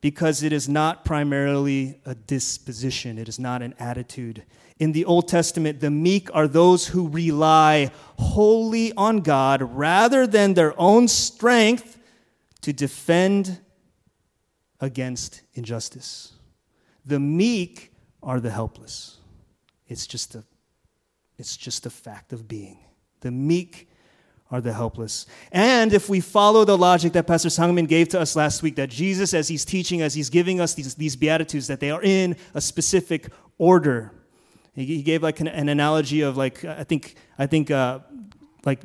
because 0.00 0.42
it 0.42 0.52
is 0.52 0.68
not 0.68 1.04
primarily 1.04 2.00
a 2.04 2.14
disposition, 2.14 3.18
it 3.18 3.28
is 3.28 3.38
not 3.38 3.62
an 3.62 3.74
attitude. 3.78 4.42
In 4.78 4.92
the 4.92 5.04
Old 5.04 5.28
Testament, 5.28 5.78
the 5.78 5.92
meek 5.92 6.28
are 6.34 6.48
those 6.48 6.88
who 6.88 7.08
rely 7.08 7.92
wholly 8.18 8.92
on 8.94 9.20
God 9.20 9.62
rather 9.62 10.26
than 10.26 10.54
their 10.54 10.78
own 10.80 11.06
strength 11.06 11.98
to 12.62 12.72
defend 12.72 13.60
against 14.80 15.42
injustice. 15.54 16.32
The 17.04 17.20
meek 17.20 17.92
are 18.22 18.40
the 18.40 18.50
helpless. 18.50 19.18
It's 19.92 20.06
just 20.06 20.34
a, 20.34 20.42
it's 21.38 21.56
just 21.56 21.84
a 21.84 21.90
fact 21.90 22.32
of 22.32 22.48
being. 22.48 22.78
The 23.20 23.30
meek 23.30 23.88
are 24.50 24.62
the 24.62 24.72
helpless. 24.72 25.26
And 25.52 25.92
if 25.92 26.08
we 26.08 26.20
follow 26.20 26.64
the 26.64 26.78
logic 26.78 27.12
that 27.12 27.26
Pastor 27.26 27.50
Sangmin 27.50 27.86
gave 27.86 28.08
to 28.08 28.20
us 28.20 28.34
last 28.34 28.62
week, 28.62 28.76
that 28.76 28.88
Jesus, 28.88 29.34
as 29.34 29.48
he's 29.48 29.64
teaching, 29.66 30.00
as 30.00 30.14
he's 30.14 30.30
giving 30.30 30.60
us 30.60 30.72
these, 30.74 30.94
these 30.94 31.14
Beatitudes, 31.14 31.66
that 31.66 31.78
they 31.78 31.90
are 31.90 32.02
in 32.02 32.36
a 32.54 32.60
specific 32.60 33.28
order. 33.58 34.12
He, 34.74 35.02
gave 35.02 35.22
like 35.22 35.40
an, 35.40 35.48
an, 35.48 35.68
analogy 35.68 36.22
of 36.22 36.38
like, 36.38 36.64
I 36.64 36.84
think, 36.84 37.14
I 37.38 37.46
think 37.46 37.70
uh, 37.70 38.00
like 38.64 38.80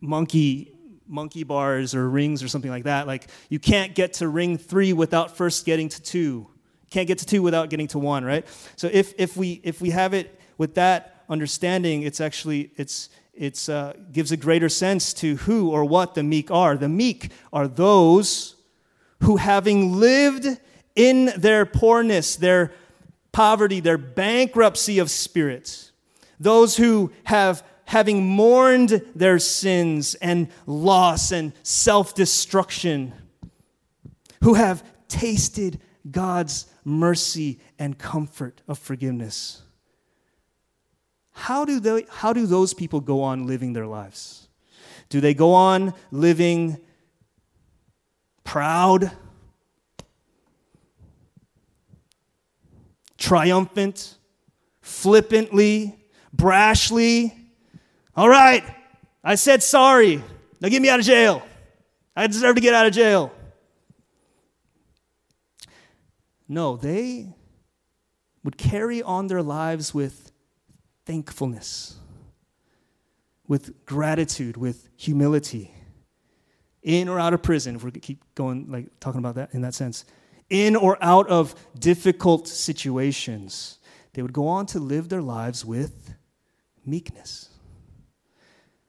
monkey 0.00 0.72
monkey 1.08 1.44
bars 1.44 1.94
or 1.94 2.10
rings 2.10 2.42
or 2.42 2.48
something 2.48 2.70
like 2.70 2.84
that. 2.84 3.06
Like 3.06 3.28
you 3.48 3.58
can't 3.58 3.94
get 3.94 4.14
to 4.14 4.28
ring 4.28 4.58
three 4.58 4.92
without 4.92 5.36
first 5.36 5.64
getting 5.64 5.88
to 5.88 6.02
two. 6.02 6.48
Can't 6.90 7.08
get 7.08 7.18
to 7.18 7.26
two 7.26 7.42
without 7.42 7.70
getting 7.70 7.88
to 7.88 7.98
one, 7.98 8.24
right? 8.24 8.46
So 8.76 8.88
if, 8.92 9.14
if 9.18 9.36
we 9.36 9.60
if 9.64 9.80
we 9.80 9.90
have 9.90 10.14
it 10.14 10.38
with 10.58 10.74
that 10.74 11.24
understanding, 11.28 12.02
it's 12.02 12.20
actually 12.20 12.70
it's 12.76 13.10
it's 13.34 13.68
uh, 13.68 13.94
gives 14.12 14.32
a 14.32 14.36
greater 14.36 14.68
sense 14.68 15.12
to 15.14 15.36
who 15.36 15.70
or 15.70 15.84
what 15.84 16.14
the 16.14 16.22
meek 16.22 16.50
are. 16.50 16.76
The 16.76 16.88
meek 16.88 17.30
are 17.52 17.68
those 17.68 18.56
who, 19.22 19.36
having 19.36 19.98
lived 19.98 20.46
in 20.94 21.32
their 21.36 21.66
poorness, 21.66 22.36
their 22.36 22.72
poverty, 23.32 23.80
their 23.80 23.98
bankruptcy 23.98 24.98
of 24.98 25.10
spirit, 25.10 25.90
those 26.40 26.76
who 26.76 27.12
have 27.24 27.62
having 27.84 28.26
mourned 28.26 29.02
their 29.14 29.38
sins 29.38 30.14
and 30.16 30.48
loss 30.66 31.30
and 31.30 31.52
self 31.62 32.14
destruction, 32.14 33.12
who 34.42 34.54
have 34.54 34.82
tasted 35.08 35.80
God's 36.10 36.66
mercy 36.84 37.60
and 37.78 37.98
comfort 37.98 38.62
of 38.68 38.78
forgiveness. 38.78 39.62
How 41.32 41.64
do, 41.64 41.80
they, 41.80 42.06
how 42.08 42.32
do 42.32 42.46
those 42.46 42.72
people 42.72 43.00
go 43.00 43.22
on 43.22 43.46
living 43.46 43.72
their 43.72 43.86
lives? 43.86 44.48
Do 45.08 45.20
they 45.20 45.34
go 45.34 45.52
on 45.52 45.94
living 46.10 46.78
proud, 48.42 49.10
triumphant, 53.18 54.16
flippantly, 54.80 55.98
brashly? 56.34 57.32
All 58.16 58.28
right, 58.28 58.64
I 59.22 59.34
said 59.34 59.62
sorry. 59.62 60.22
Now 60.60 60.68
get 60.68 60.80
me 60.80 60.88
out 60.88 61.00
of 61.00 61.04
jail. 61.04 61.42
I 62.16 62.26
deserve 62.26 62.54
to 62.54 62.62
get 62.62 62.72
out 62.72 62.86
of 62.86 62.92
jail. 62.94 63.30
No, 66.48 66.76
they 66.76 67.34
would 68.44 68.56
carry 68.56 69.02
on 69.02 69.26
their 69.26 69.42
lives 69.42 69.92
with 69.92 70.32
thankfulness, 71.04 71.96
with 73.48 73.84
gratitude, 73.86 74.56
with 74.56 74.88
humility. 74.96 75.72
In 76.82 77.08
or 77.08 77.18
out 77.18 77.34
of 77.34 77.42
prison, 77.42 77.74
if 77.74 77.82
we 77.82 77.90
keep 77.90 78.22
going, 78.36 78.70
like 78.70 78.88
talking 79.00 79.18
about 79.18 79.34
that 79.34 79.52
in 79.52 79.62
that 79.62 79.74
sense. 79.74 80.04
In 80.48 80.76
or 80.76 80.96
out 81.00 81.28
of 81.28 81.56
difficult 81.76 82.46
situations, 82.46 83.78
they 84.14 84.22
would 84.22 84.32
go 84.32 84.46
on 84.46 84.66
to 84.66 84.78
live 84.78 85.08
their 85.08 85.22
lives 85.22 85.64
with 85.64 86.14
meekness. 86.84 87.50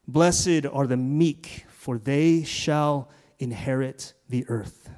Blessed 0.08 0.66
are 0.72 0.86
the 0.86 0.98
meek, 0.98 1.66
for 1.70 1.98
they 1.98 2.44
shall 2.44 3.10
inherit 3.40 4.14
the 4.30 4.46
earth. 4.48 4.90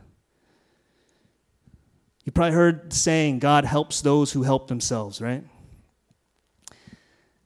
You 2.29 2.31
probably 2.31 2.53
heard 2.53 2.93
saying, 2.93 3.39
God 3.39 3.65
helps 3.65 4.01
those 4.01 4.31
who 4.31 4.43
help 4.43 4.67
themselves, 4.67 5.19
right? 5.19 5.43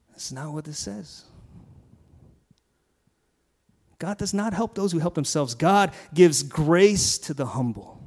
That's 0.10 0.30
not 0.34 0.52
what 0.52 0.66
this 0.66 0.78
says. 0.78 1.24
God 3.98 4.18
does 4.18 4.34
not 4.34 4.54
help 4.54 4.76
those 4.76 4.92
who 4.92 5.00
help 5.00 5.16
themselves. 5.16 5.56
God 5.56 5.94
gives 6.14 6.44
grace 6.44 7.18
to 7.20 7.34
the 7.34 7.46
humble. 7.46 7.98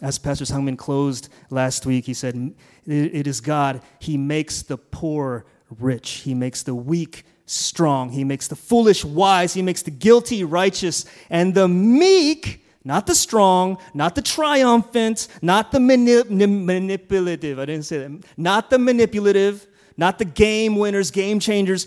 As 0.00 0.18
Pastor 0.18 0.46
Sangmin 0.46 0.78
closed 0.78 1.28
last 1.50 1.84
week, 1.84 2.06
he 2.06 2.14
said, 2.14 2.54
It 2.86 3.26
is 3.26 3.42
God. 3.42 3.82
He 3.98 4.16
makes 4.16 4.62
the 4.62 4.78
poor 4.78 5.44
rich. 5.78 6.22
He 6.24 6.32
makes 6.32 6.62
the 6.62 6.74
weak 6.74 7.26
strong. 7.44 8.08
He 8.08 8.24
makes 8.24 8.48
the 8.48 8.56
foolish 8.56 9.04
wise. 9.04 9.52
He 9.52 9.60
makes 9.60 9.82
the 9.82 9.90
guilty 9.90 10.44
righteous. 10.44 11.04
And 11.28 11.52
the 11.52 11.68
meek, 11.68 12.64
not 12.88 13.06
the 13.06 13.14
strong, 13.14 13.76
not 13.92 14.14
the 14.14 14.22
triumphant, 14.22 15.28
not 15.42 15.72
the 15.72 15.78
manipulative. 15.78 17.58
I 17.58 17.66
didn't 17.66 17.84
say 17.84 17.98
that. 17.98 18.24
Not 18.38 18.70
the 18.70 18.78
manipulative, 18.78 19.66
not 19.98 20.18
the 20.18 20.24
game 20.24 20.74
winners, 20.76 21.10
game 21.10 21.38
changers. 21.38 21.86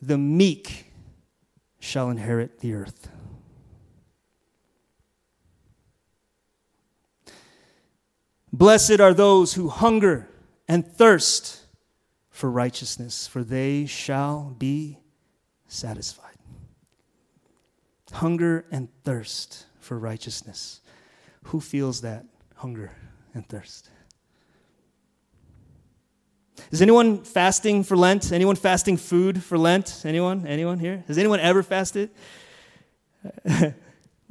The 0.00 0.16
meek 0.16 0.92
shall 1.80 2.08
inherit 2.08 2.60
the 2.60 2.74
earth. 2.74 3.08
Blessed 8.52 9.00
are 9.00 9.12
those 9.12 9.54
who 9.54 9.68
hunger 9.68 10.28
and 10.68 10.86
thirst 10.86 11.62
for 12.30 12.48
righteousness, 12.48 13.26
for 13.26 13.42
they 13.42 13.86
shall 13.86 14.54
be 14.56 15.00
satisfied. 15.66 16.36
Hunger 18.12 18.66
and 18.70 18.88
thirst 19.02 19.66
for 19.86 19.98
righteousness. 19.98 20.80
Who 21.44 21.60
feels 21.60 22.00
that 22.00 22.26
hunger 22.56 22.90
and 23.32 23.48
thirst? 23.48 23.88
Is 26.70 26.82
anyone 26.82 27.22
fasting 27.22 27.84
for 27.84 27.96
Lent? 27.96 28.32
Anyone 28.32 28.56
fasting 28.56 28.96
food 28.96 29.42
for 29.42 29.56
Lent? 29.56 30.02
Anyone? 30.04 30.46
Anyone 30.46 30.78
here? 30.78 31.04
Has 31.06 31.18
anyone 31.18 31.38
ever 31.38 31.62
fasted? 31.62 32.10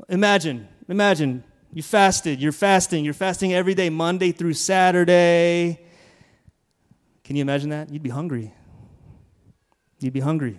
imagine, 0.10 0.68
imagine 0.90 1.44
you 1.76 1.84
fasted, 1.84 2.40
you're 2.40 2.54
fasting, 2.54 3.04
you're 3.04 3.14
fasting 3.14 3.54
every 3.54 3.74
day, 3.74 3.90
Monday 3.90 4.32
through 4.32 4.54
Saturday. 4.54 5.82
Can 7.24 7.36
you 7.36 7.42
imagine 7.42 7.70
that? 7.72 7.90
You'd 7.90 8.02
be 8.04 8.10
hungry. 8.10 8.54
You'd 10.00 10.14
be 10.14 10.22
hungry. 10.22 10.58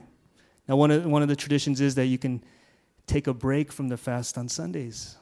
Now, 0.68 0.76
one 0.76 0.90
of, 0.90 1.06
one 1.06 1.22
of 1.22 1.28
the 1.28 1.36
traditions 1.36 1.80
is 1.80 1.94
that 1.94 2.06
you 2.06 2.18
can 2.18 2.44
take 3.06 3.26
a 3.26 3.34
break 3.34 3.72
from 3.72 3.88
the 3.88 3.96
fast 3.96 4.36
on 4.36 4.48
Sundays. 4.48 5.16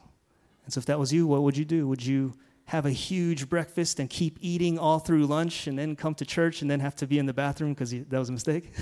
And 0.64 0.72
so, 0.72 0.78
if 0.78 0.86
that 0.86 0.98
was 0.98 1.12
you, 1.12 1.26
what 1.26 1.42
would 1.42 1.56
you 1.56 1.64
do? 1.64 1.86
Would 1.88 2.04
you 2.04 2.34
have 2.66 2.86
a 2.86 2.90
huge 2.90 3.48
breakfast 3.48 4.00
and 4.00 4.08
keep 4.08 4.38
eating 4.40 4.78
all 4.78 4.98
through 4.98 5.26
lunch 5.26 5.66
and 5.66 5.78
then 5.78 5.94
come 5.94 6.14
to 6.14 6.24
church 6.24 6.62
and 6.62 6.70
then 6.70 6.80
have 6.80 6.96
to 6.96 7.06
be 7.06 7.18
in 7.18 7.26
the 7.26 7.34
bathroom 7.34 7.74
because 7.74 7.90
that 7.90 8.18
was 8.18 8.30
a 8.30 8.32
mistake? 8.32 8.72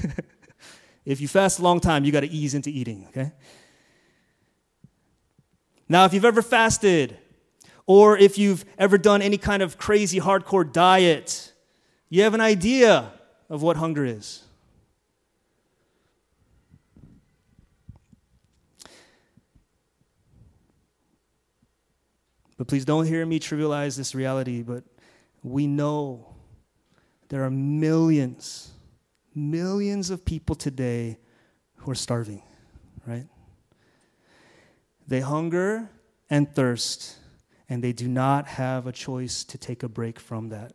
if 1.04 1.20
you 1.20 1.28
fast 1.28 1.58
a 1.58 1.62
long 1.62 1.80
time, 1.80 2.04
you 2.04 2.12
got 2.12 2.20
to 2.20 2.30
ease 2.30 2.54
into 2.54 2.70
eating, 2.70 3.06
okay? 3.08 3.32
Now, 5.88 6.04
if 6.04 6.14
you've 6.14 6.24
ever 6.24 6.42
fasted, 6.42 7.18
or 7.86 8.16
if 8.16 8.38
you've 8.38 8.64
ever 8.78 8.96
done 8.96 9.20
any 9.20 9.36
kind 9.36 9.62
of 9.62 9.76
crazy 9.76 10.20
hardcore 10.20 10.70
diet, 10.70 11.52
you 12.08 12.22
have 12.22 12.34
an 12.34 12.40
idea 12.40 13.12
of 13.50 13.62
what 13.62 13.76
hunger 13.76 14.04
is. 14.04 14.44
But 22.56 22.68
please 22.68 22.84
don't 22.84 23.06
hear 23.06 23.24
me 23.24 23.40
trivialize 23.40 23.96
this 23.96 24.14
reality, 24.14 24.62
but 24.62 24.84
we 25.42 25.66
know 25.66 26.34
there 27.28 27.44
are 27.44 27.50
millions, 27.50 28.72
millions 29.34 30.10
of 30.10 30.24
people 30.24 30.54
today 30.54 31.18
who 31.76 31.90
are 31.90 31.96
starving, 31.96 32.42
right? 33.06 33.26
They 35.08 35.20
hunger 35.20 35.90
and 36.30 36.54
thirst, 36.54 37.16
and 37.68 37.82
they 37.82 37.92
do 37.92 38.06
not 38.06 38.46
have 38.46 38.86
a 38.86 38.92
choice 38.92 39.44
to 39.44 39.58
take 39.58 39.82
a 39.82 39.88
break 39.88 40.20
from 40.20 40.50
that. 40.50 40.72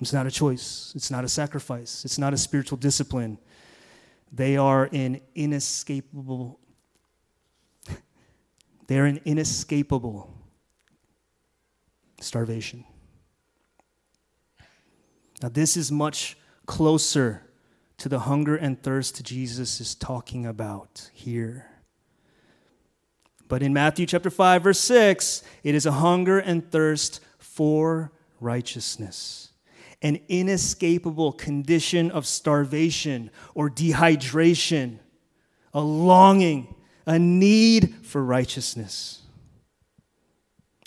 It's 0.00 0.12
not 0.12 0.26
a 0.26 0.30
choice, 0.30 0.92
it's 0.94 1.10
not 1.10 1.24
a 1.24 1.28
sacrifice, 1.28 2.04
it's 2.04 2.18
not 2.18 2.34
a 2.34 2.36
spiritual 2.36 2.76
discipline. 2.76 3.38
They 4.32 4.56
are 4.56 4.86
in 4.86 5.20
inescapable 5.34 6.60
they 8.86 8.98
are 8.98 9.04
an 9.04 9.20
inescapable 9.24 10.32
starvation. 12.20 12.84
Now 15.42 15.48
this 15.48 15.76
is 15.76 15.92
much 15.92 16.36
closer 16.66 17.42
to 17.98 18.08
the 18.08 18.20
hunger 18.20 18.56
and 18.56 18.82
thirst 18.82 19.22
Jesus 19.24 19.80
is 19.80 19.94
talking 19.94 20.46
about 20.46 21.10
here. 21.12 21.70
But 23.48 23.62
in 23.62 23.72
Matthew 23.72 24.06
chapter 24.06 24.30
5 24.30 24.62
verse 24.62 24.80
6, 24.80 25.42
it 25.62 25.74
is 25.74 25.86
a 25.86 25.92
hunger 25.92 26.38
and 26.38 26.70
thirst 26.70 27.20
for 27.38 28.12
righteousness 28.40 29.50
an 30.02 30.20
inescapable 30.28 31.32
condition 31.32 32.10
of 32.10 32.26
starvation 32.26 33.30
or 33.54 33.70
dehydration, 33.70 34.98
a 35.72 35.80
longing, 35.80 36.75
a 37.06 37.18
need 37.18 37.94
for 38.02 38.22
righteousness. 38.22 39.22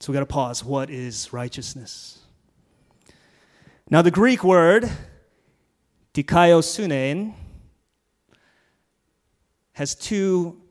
So 0.01 0.11
we 0.11 0.13
got 0.13 0.21
to 0.21 0.25
pause. 0.25 0.63
What 0.63 0.89
is 0.89 1.33
righteousness? 1.33 2.19
Now, 3.89 4.01
the 4.01 4.11
Greek 4.11 4.43
word, 4.43 4.89
dikaiosune, 6.13 7.33
has 9.73 9.95
two 9.95 10.61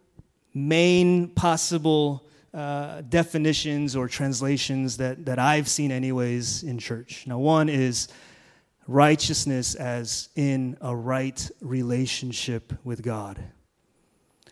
main 0.55 1.29
possible 1.29 2.27
uh, 2.55 3.03
definitions 3.09 3.97
or 3.97 4.09
translations 4.09 4.97
that, 4.99 5.25
that 5.27 5.39
I've 5.39 5.69
seen, 5.69 5.91
anyways, 5.91 6.63
in 6.63 6.79
church. 6.79 7.25
Now, 7.27 7.39
one 7.39 7.69
is 7.69 8.09
righteousness 8.87 9.75
as 9.75 10.29
in 10.35 10.77
a 10.81 10.95
right 10.95 11.51
relationship 11.61 12.73
with 12.85 13.03
God. 13.03 13.43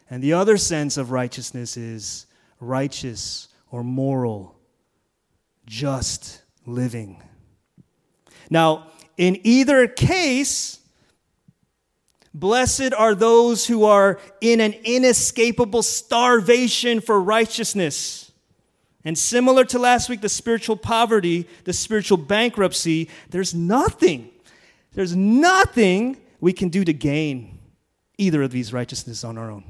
And 0.08 0.22
the 0.22 0.34
other 0.34 0.56
sense 0.56 0.96
of 0.96 1.10
righteousness 1.10 1.76
is 1.76 2.26
righteous 2.60 3.48
or 3.70 3.82
moral, 3.82 4.56
just 5.66 6.42
living. 6.64 7.22
Now, 8.48 8.92
in 9.16 9.40
either 9.44 9.88
case, 9.88 10.78
blessed 12.32 12.92
are 12.96 13.14
those 13.14 13.66
who 13.66 13.84
are 13.84 14.20
in 14.40 14.60
an 14.60 14.74
inescapable 14.84 15.82
starvation 15.82 17.00
for 17.00 17.20
righteousness. 17.20 18.30
And 19.04 19.16
similar 19.16 19.64
to 19.66 19.78
last 19.78 20.08
week, 20.08 20.20
the 20.20 20.28
spiritual 20.28 20.76
poverty, 20.76 21.48
the 21.64 21.72
spiritual 21.72 22.18
bankruptcy, 22.18 23.08
there's 23.30 23.54
nothing, 23.54 24.30
there's 24.94 25.16
nothing 25.16 26.16
we 26.40 26.52
can 26.52 26.68
do 26.68 26.84
to 26.84 26.92
gain 26.92 27.58
either 28.18 28.42
of 28.42 28.50
these 28.50 28.72
righteousness 28.72 29.24
on 29.24 29.38
our 29.38 29.50
own. 29.50 29.64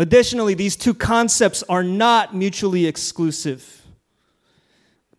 Additionally, 0.00 0.54
these 0.54 0.76
two 0.76 0.94
concepts 0.94 1.62
are 1.64 1.84
not 1.84 2.34
mutually 2.34 2.86
exclusive 2.86 3.82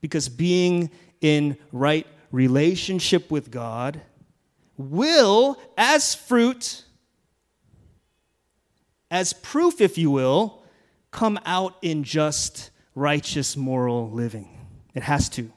because 0.01 0.27
being 0.27 0.89
in 1.21 1.55
right 1.71 2.07
relationship 2.31 3.29
with 3.29 3.51
God 3.51 4.01
will, 4.77 5.59
as 5.77 6.15
fruit, 6.15 6.83
as 9.11 9.33
proof, 9.33 9.81
if 9.81 9.99
you 9.99 10.09
will, 10.09 10.63
come 11.11 11.39
out 11.45 11.77
in 11.83 12.03
just 12.03 12.71
righteous 12.95 13.55
moral 13.55 14.09
living. 14.09 14.49
It 14.95 15.03
has 15.03 15.29
to. 15.29 15.51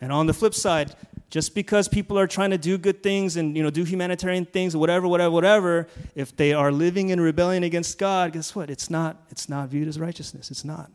And 0.00 0.10
on 0.10 0.26
the 0.26 0.34
flip 0.34 0.54
side, 0.54 0.96
just 1.34 1.52
because 1.52 1.88
people 1.88 2.16
are 2.16 2.28
trying 2.28 2.50
to 2.50 2.58
do 2.58 2.78
good 2.78 3.02
things 3.02 3.36
and 3.36 3.56
you 3.56 3.62
know 3.64 3.68
do 3.68 3.82
humanitarian 3.82 4.44
things, 4.44 4.72
or 4.72 4.78
whatever, 4.78 5.08
whatever, 5.08 5.32
whatever, 5.32 5.88
if 6.14 6.36
they 6.36 6.52
are 6.52 6.70
living 6.70 7.08
in 7.08 7.20
rebellion 7.20 7.64
against 7.64 7.98
God, 7.98 8.34
guess 8.34 8.54
what? 8.54 8.70
It's 8.70 8.88
not, 8.88 9.20
it's 9.30 9.48
not 9.48 9.68
viewed 9.68 9.88
as 9.88 9.98
righteousness. 9.98 10.52
It's 10.52 10.64
not. 10.64 10.92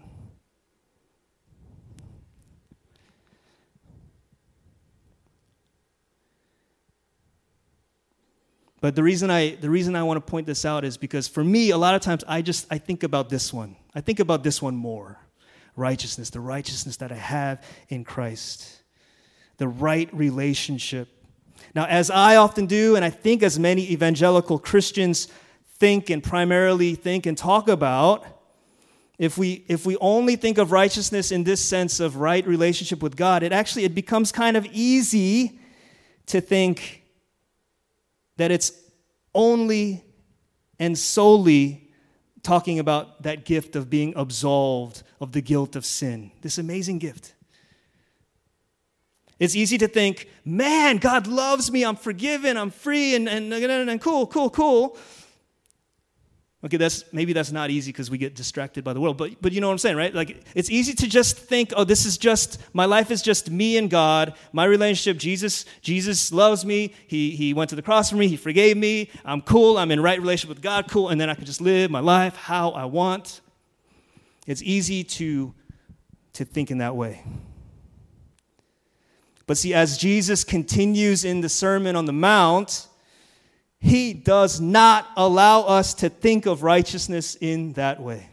But 8.79 8.95
the 8.95 9.03
reason 9.03 9.29
I 9.29 9.55
the 9.55 9.69
reason 9.69 9.93
I 9.93 10.03
want 10.03 10.25
to 10.25 10.31
point 10.31 10.47
this 10.47 10.63
out 10.63 10.85
is 10.85 10.95
because 10.95 11.27
for 11.27 11.43
me, 11.43 11.71
a 11.71 11.77
lot 11.77 11.95
of 11.95 12.01
times 12.01 12.23
I 12.29 12.41
just 12.41 12.65
I 12.71 12.77
think 12.77 13.03
about 13.03 13.27
this 13.27 13.51
one. 13.51 13.75
I 13.93 13.99
think 13.99 14.21
about 14.21 14.43
this 14.43 14.61
one 14.61 14.77
more. 14.77 15.19
Righteousness, 15.75 16.29
the 16.29 16.39
righteousness 16.39 16.95
that 16.97 17.11
I 17.11 17.15
have 17.15 17.61
in 17.89 18.05
Christ 18.05 18.78
the 19.59 19.67
right 19.67 20.11
relationship. 20.13 21.07
Now, 21.75 21.85
as 21.85 22.09
I 22.09 22.37
often 22.37 22.65
do, 22.65 22.95
and 22.95 23.05
I 23.05 23.11
think 23.11 23.43
as 23.43 23.59
many 23.59 23.91
evangelical 23.91 24.57
Christians 24.57 25.27
think 25.77 26.09
and 26.09 26.23
primarily 26.23 26.95
think 26.95 27.25
and 27.25 27.37
talk 27.37 27.69
about, 27.69 28.25
if 29.19 29.37
we, 29.37 29.65
if 29.67 29.85
we 29.85 29.97
only 29.97 30.35
think 30.35 30.57
of 30.57 30.71
righteousness 30.71 31.31
in 31.31 31.43
this 31.43 31.63
sense 31.63 31.99
of 31.99 32.15
right 32.15 32.45
relationship 32.47 33.03
with 33.03 33.15
God, 33.15 33.43
it 33.43 33.51
actually 33.51 33.83
it 33.83 33.93
becomes 33.93 34.31
kind 34.31 34.57
of 34.57 34.65
easy 34.71 35.59
to 36.27 36.41
think 36.41 37.03
that 38.37 38.49
it's 38.49 38.71
only 39.35 40.03
and 40.79 40.97
solely 40.97 41.91
talking 42.41 42.79
about 42.79 43.23
that 43.23 43.43
gift 43.43 43.75
of 43.75 43.89
being 43.89 44.13
absolved 44.15 45.03
of 45.19 45.33
the 45.33 45.41
guilt 45.41 45.75
of 45.75 45.85
sin. 45.85 46.31
This 46.41 46.57
amazing 46.57 46.99
gift. 46.99 47.35
It's 49.39 49.55
easy 49.55 49.77
to 49.77 49.87
think, 49.87 50.27
man, 50.43 50.97
God 50.97 51.25
loves 51.25 51.71
me, 51.71 51.85
I'm 51.85 51.95
forgiven, 51.95 52.57
I'm 52.57 52.71
free, 52.71 53.15
and, 53.15 53.29
and, 53.29 53.53
and, 53.53 53.89
and 53.89 54.01
cool, 54.01 54.27
cool, 54.27 54.49
cool. 54.49 54.97
Okay, 56.61 56.75
that's 56.75 57.05
maybe 57.13 57.31
that's 57.31 57.53
not 57.53 57.69
easy 57.69 57.93
because 57.93 58.11
we 58.11 58.17
get 58.17 58.35
distracted 58.35 58.83
by 58.83 58.91
the 58.91 58.99
world, 58.99 59.17
but 59.17 59.41
but 59.41 59.53
you 59.53 59.61
know 59.61 59.67
what 59.67 59.73
I'm 59.73 59.77
saying, 59.77 59.95
right? 59.95 60.13
Like 60.13 60.43
it's 60.55 60.69
easy 60.69 60.93
to 60.93 61.07
just 61.07 61.37
think, 61.37 61.71
oh, 61.77 61.85
this 61.85 62.05
is 62.05 62.17
just 62.17 62.59
my 62.73 62.83
life 62.83 63.11
is 63.11 63.21
just 63.21 63.49
me 63.49 63.77
and 63.77 63.89
God, 63.89 64.33
my 64.51 64.65
relationship. 64.65 65.17
Jesus, 65.17 65.63
Jesus 65.81 66.33
loves 66.33 66.65
me. 66.65 66.93
He 67.07 67.31
he 67.31 67.53
went 67.53 67.69
to 67.69 67.77
the 67.77 67.81
cross 67.81 68.09
for 68.09 68.17
me. 68.17 68.27
He 68.27 68.35
forgave 68.35 68.75
me. 68.75 69.09
I'm 69.23 69.41
cool. 69.41 69.77
I'm 69.77 69.89
in 69.89 70.01
right 70.01 70.19
relationship 70.19 70.49
with 70.49 70.61
God. 70.61 70.89
Cool, 70.89 71.07
and 71.07 71.21
then 71.21 71.29
I 71.29 71.33
can 71.33 71.45
just 71.45 71.61
live 71.61 71.89
my 71.91 72.01
life 72.01 72.35
how 72.35 72.71
I 72.71 72.83
want. 72.83 73.39
It's 74.45 74.61
easy 74.61 75.05
to 75.05 75.53
to 76.33 76.43
think 76.43 76.71
in 76.71 76.79
that 76.79 76.93
way. 76.93 77.23
But 79.49 79.57
see, 79.57 79.73
as 79.73 79.97
Jesus 79.97 80.43
continues 80.43 81.25
in 81.25 81.41
the 81.41 81.49
Sermon 81.49 81.95
on 81.95 82.05
the 82.05 82.13
Mount, 82.13 82.85
he 83.79 84.13
does 84.13 84.61
not 84.61 85.07
allow 85.17 85.61
us 85.61 85.95
to 85.95 86.09
think 86.09 86.45
of 86.45 86.61
righteousness 86.61 87.33
in 87.33 87.73
that 87.73 87.99
way. 87.99 88.29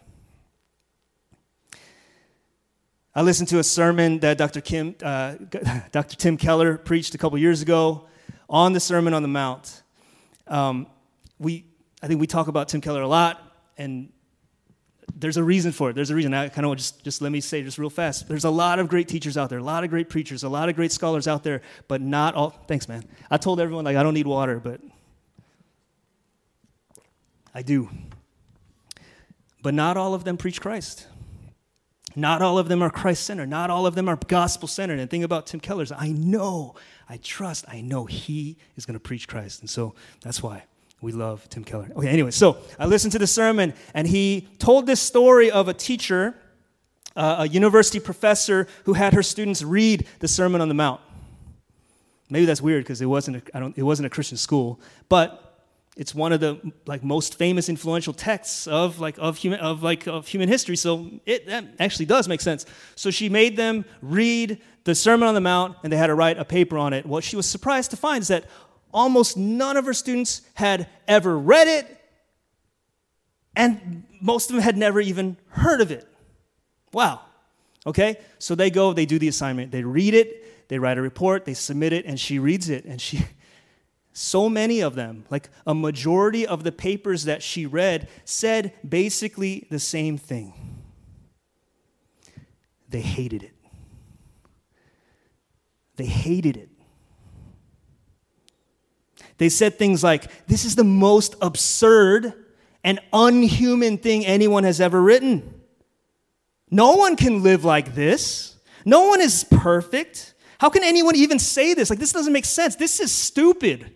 I 3.15 3.23
listened 3.23 3.49
to 3.49 3.61
a 3.61 3.65
sermon 3.65 4.19
that 4.19 4.37
Dr. 4.37 4.61
Kim, 4.61 4.95
uh, 5.03 5.37
Dr. 5.91 6.17
Tim 6.17 6.37
Keller 6.37 6.77
preached 6.77 7.15
a 7.15 7.19
couple 7.19 7.39
years 7.39 7.63
ago 7.63 8.09
on 8.47 8.75
the 8.75 8.81
Sermon 8.81 9.15
on 9.15 9.23
the 9.23 9.29
Mount. 9.29 9.85
Um, 10.47 10.87
we, 11.39 11.65
I 12.03 12.09
think 12.09 12.21
we 12.21 12.27
talk 12.27 12.49
about 12.49 12.69
Tim 12.69 12.83
Keller 12.83 13.01
a 13.01 13.09
lot, 13.09 13.41
and 13.79 14.13
there's 15.19 15.39
a 15.39 15.43
reason 15.43 15.73
for 15.73 15.91
it. 15.91 15.95
There's 15.95 16.11
a 16.11 16.15
reason. 16.15 16.35
I 16.35 16.49
kind 16.49 16.67
of 16.67 16.77
just, 16.77 17.03
just 17.03 17.23
let 17.23 17.33
me 17.33 17.41
say 17.41 17.63
just 17.63 17.79
real 17.79 17.91
fast. 17.91 18.29
There's 18.29 18.45
a 18.45 18.51
lot 18.51 18.79
of 18.79 18.89
great 18.89 19.09
teachers 19.09 19.39
out 19.39 19.49
there, 19.49 19.59
a 19.59 19.65
lot 19.65 19.83
of 19.83 19.91
great 19.91 20.11
preachers, 20.11 20.43
a 20.43 20.49
lot 20.49 20.69
of 20.69 20.77
great 20.77 20.93
scholars 20.93 21.27
out 21.27 21.43
there, 21.43 21.63
but 21.89 22.03
not 22.03 22.35
all. 22.35 22.51
Thanks, 22.69 22.87
man. 22.87 23.03
I 23.31 23.39
told 23.39 23.59
everyone, 23.59 23.87
like, 23.87 23.97
I 23.97 24.03
don't 24.03 24.15
need 24.15 24.27
water, 24.27 24.61
but 24.61 24.81
I 27.55 27.63
do. 27.63 27.89
But 29.63 29.73
not 29.73 29.97
all 29.97 30.13
of 30.13 30.25
them 30.25 30.37
preach 30.37 30.61
Christ. 30.61 31.07
Not 32.15 32.43
all 32.43 32.59
of 32.59 32.69
them 32.69 32.83
are 32.83 32.91
Christ 32.91 33.25
centered. 33.25 33.49
Not 33.49 33.71
all 33.71 33.87
of 33.87 33.95
them 33.95 34.09
are 34.09 34.17
gospel 34.17 34.69
centered. 34.69 34.99
And 34.99 35.03
the 35.03 35.11
thing 35.11 35.25
about 35.25 35.47
Tim 35.47 35.61
Keller's, 35.61 35.93
I 35.93 36.09
know, 36.09 36.75
I 37.09 37.17
trust, 37.17 37.65
I 37.69 37.81
know 37.81 38.05
he 38.05 38.59
is 38.77 38.85
going 38.85 38.95
to 38.95 39.01
preach 39.01 39.29
Christ. 39.29 39.61
And 39.61 39.69
so 39.69 39.95
that's 40.21 40.43
why. 40.43 40.65
We 41.01 41.13
love 41.13 41.49
Tim 41.51 41.63
Keller. 41.63 41.91
Okay, 41.95 42.09
anyway, 42.09 42.31
so 42.31 42.57
I 42.79 42.87
listened 42.87 43.13
to 43.13 43.19
the 43.19 43.27
sermon, 43.27 43.75
and 43.93 44.09
he 44.09 44.49
told 44.59 44.87
this 44.87 45.01
story 45.01 45.51
of 45.51 45.69
a 45.69 45.75
teacher, 45.75 46.35
uh, 47.15 47.37
a 47.41 47.49
university 47.49 48.01
professor, 48.01 48.67
who 48.85 48.95
had 48.95 49.13
her 49.13 49.23
students 49.23 49.63
read 49.63 50.07
the 50.21 50.29
Sermon 50.29 50.61
on 50.61 50.69
the 50.69 50.75
Mount. 50.75 51.01
Maybe 52.31 52.47
that's 52.47 52.63
weird 52.63 52.83
because 52.83 53.01
it 53.01 53.07
wasn't 53.07 53.37
a, 53.37 53.57
I 53.57 53.61
don't, 53.61 53.77
it 53.77 53.83
wasn't 53.83 54.07
a 54.07 54.11
Christian 54.11 54.39
school, 54.39 54.81
but 55.09 55.43
it's 55.97 56.15
one 56.15 56.33
of 56.33 56.41
the 56.41 56.61
like 56.87 57.03
most 57.03 57.39
famous 57.39 57.69
influential 57.69 58.13
texts 58.13 58.67
of 58.67 58.99
like 58.99 59.17
of 59.19 59.39
human 59.39 59.61
of 59.61 59.83
like 59.83 60.07
of 60.07 60.27
human 60.29 60.49
history. 60.49 60.77
So 60.77 61.11
it 61.25 61.47
that 61.47 61.65
actually 61.79 62.07
does 62.07 62.27
make 62.29 62.41
sense. 62.41 62.67
So 62.97 63.11
she 63.11 63.29
made 63.29 63.57
them 63.57 63.85
read 64.03 64.61
the 64.85 64.95
Sermon 64.95 65.27
on 65.27 65.35
the 65.35 65.41
Mount, 65.41 65.77
and 65.83 65.93
they 65.93 65.97
had 65.97 66.09
to 66.09 66.15
write 66.15 66.39
a 66.39 66.45
paper 66.45 66.79
on 66.79 66.93
it. 66.93 67.07
What 67.07 67.25
she 67.25 67.35
was 67.37 67.47
surprised 67.47 67.91
to 67.93 67.97
find 67.97 68.23
is 68.23 68.29
that 68.29 68.45
almost 68.97 69.37
none 69.37 69.77
of 69.77 69.85
her 69.85 69.93
students 69.93 70.41
had 70.55 70.89
ever 71.07 71.39
read 71.39 71.69
it, 71.69 72.01
and 73.55 74.05
most 74.23 74.49
of 74.49 74.57
them 74.57 74.63
had 74.63 74.77
never 74.77 75.01
even 75.01 75.37
heard 75.51 75.83
of 75.83 75.91
it. 75.91 76.09
Wow. 76.93 77.21
Okay? 77.87 78.17
So 78.39 78.55
they 78.55 78.71
go, 78.71 78.95
they 78.95 79.05
do 79.05 79.19
the 79.19 79.29
assignment, 79.29 79.71
they 79.71 79.85
read 79.85 80.15
it, 80.15 80.69
they 80.69 80.79
write 80.79 80.97
a 80.97 81.03
report, 81.03 81.45
they 81.45 81.55
submit 81.55 81.93
it, 81.93 82.07
and 82.07 82.19
she 82.19 82.39
reads 82.41 82.69
it, 82.71 82.85
and 82.85 83.01
she. 83.01 83.25
So 84.19 84.49
many 84.49 84.81
of 84.81 84.95
them, 84.95 85.27
like 85.29 85.51
a 85.67 85.75
majority 85.75 86.47
of 86.47 86.65
the 86.65 86.73
papers 86.73 87.25
that 87.25 87.43
she 87.43 87.67
read, 87.67 88.09
said 88.25 88.73
basically 88.89 89.67
the 89.71 89.79
same 89.79 90.17
thing. 90.17 90.55
They 92.89 93.03
hated 93.03 93.43
it. 93.43 93.53
They 95.97 96.07
hated 96.07 96.57
it. 96.57 96.71
They 99.39 99.49
said 99.49 99.79
things 99.79 100.03
like, 100.03 100.47
This 100.47 100.65
is 100.65 100.77
the 100.77 100.85
most 100.85 101.35
absurd 101.41 102.33
and 102.83 103.01
unhuman 103.13 103.99
thing 103.99 104.25
anyone 104.25 104.65
has 104.65 104.81
ever 104.81 105.01
written. 105.01 105.61
No 106.71 106.95
one 106.95 107.17
can 107.17 107.43
live 107.43 107.65
like 107.65 107.95
this. 107.95 108.57
No 108.85 109.09
one 109.09 109.21
is 109.21 109.45
perfect. 109.45 110.35
How 110.59 110.71
can 110.71 110.85
anyone 110.85 111.17
even 111.17 111.39
say 111.39 111.75
this? 111.75 111.91
Like, 111.91 111.99
this 111.99 112.13
doesn't 112.13 112.33
make 112.33 112.45
sense. 112.45 112.77
This 112.77 113.01
is 113.01 113.13
stupid. 113.13 113.93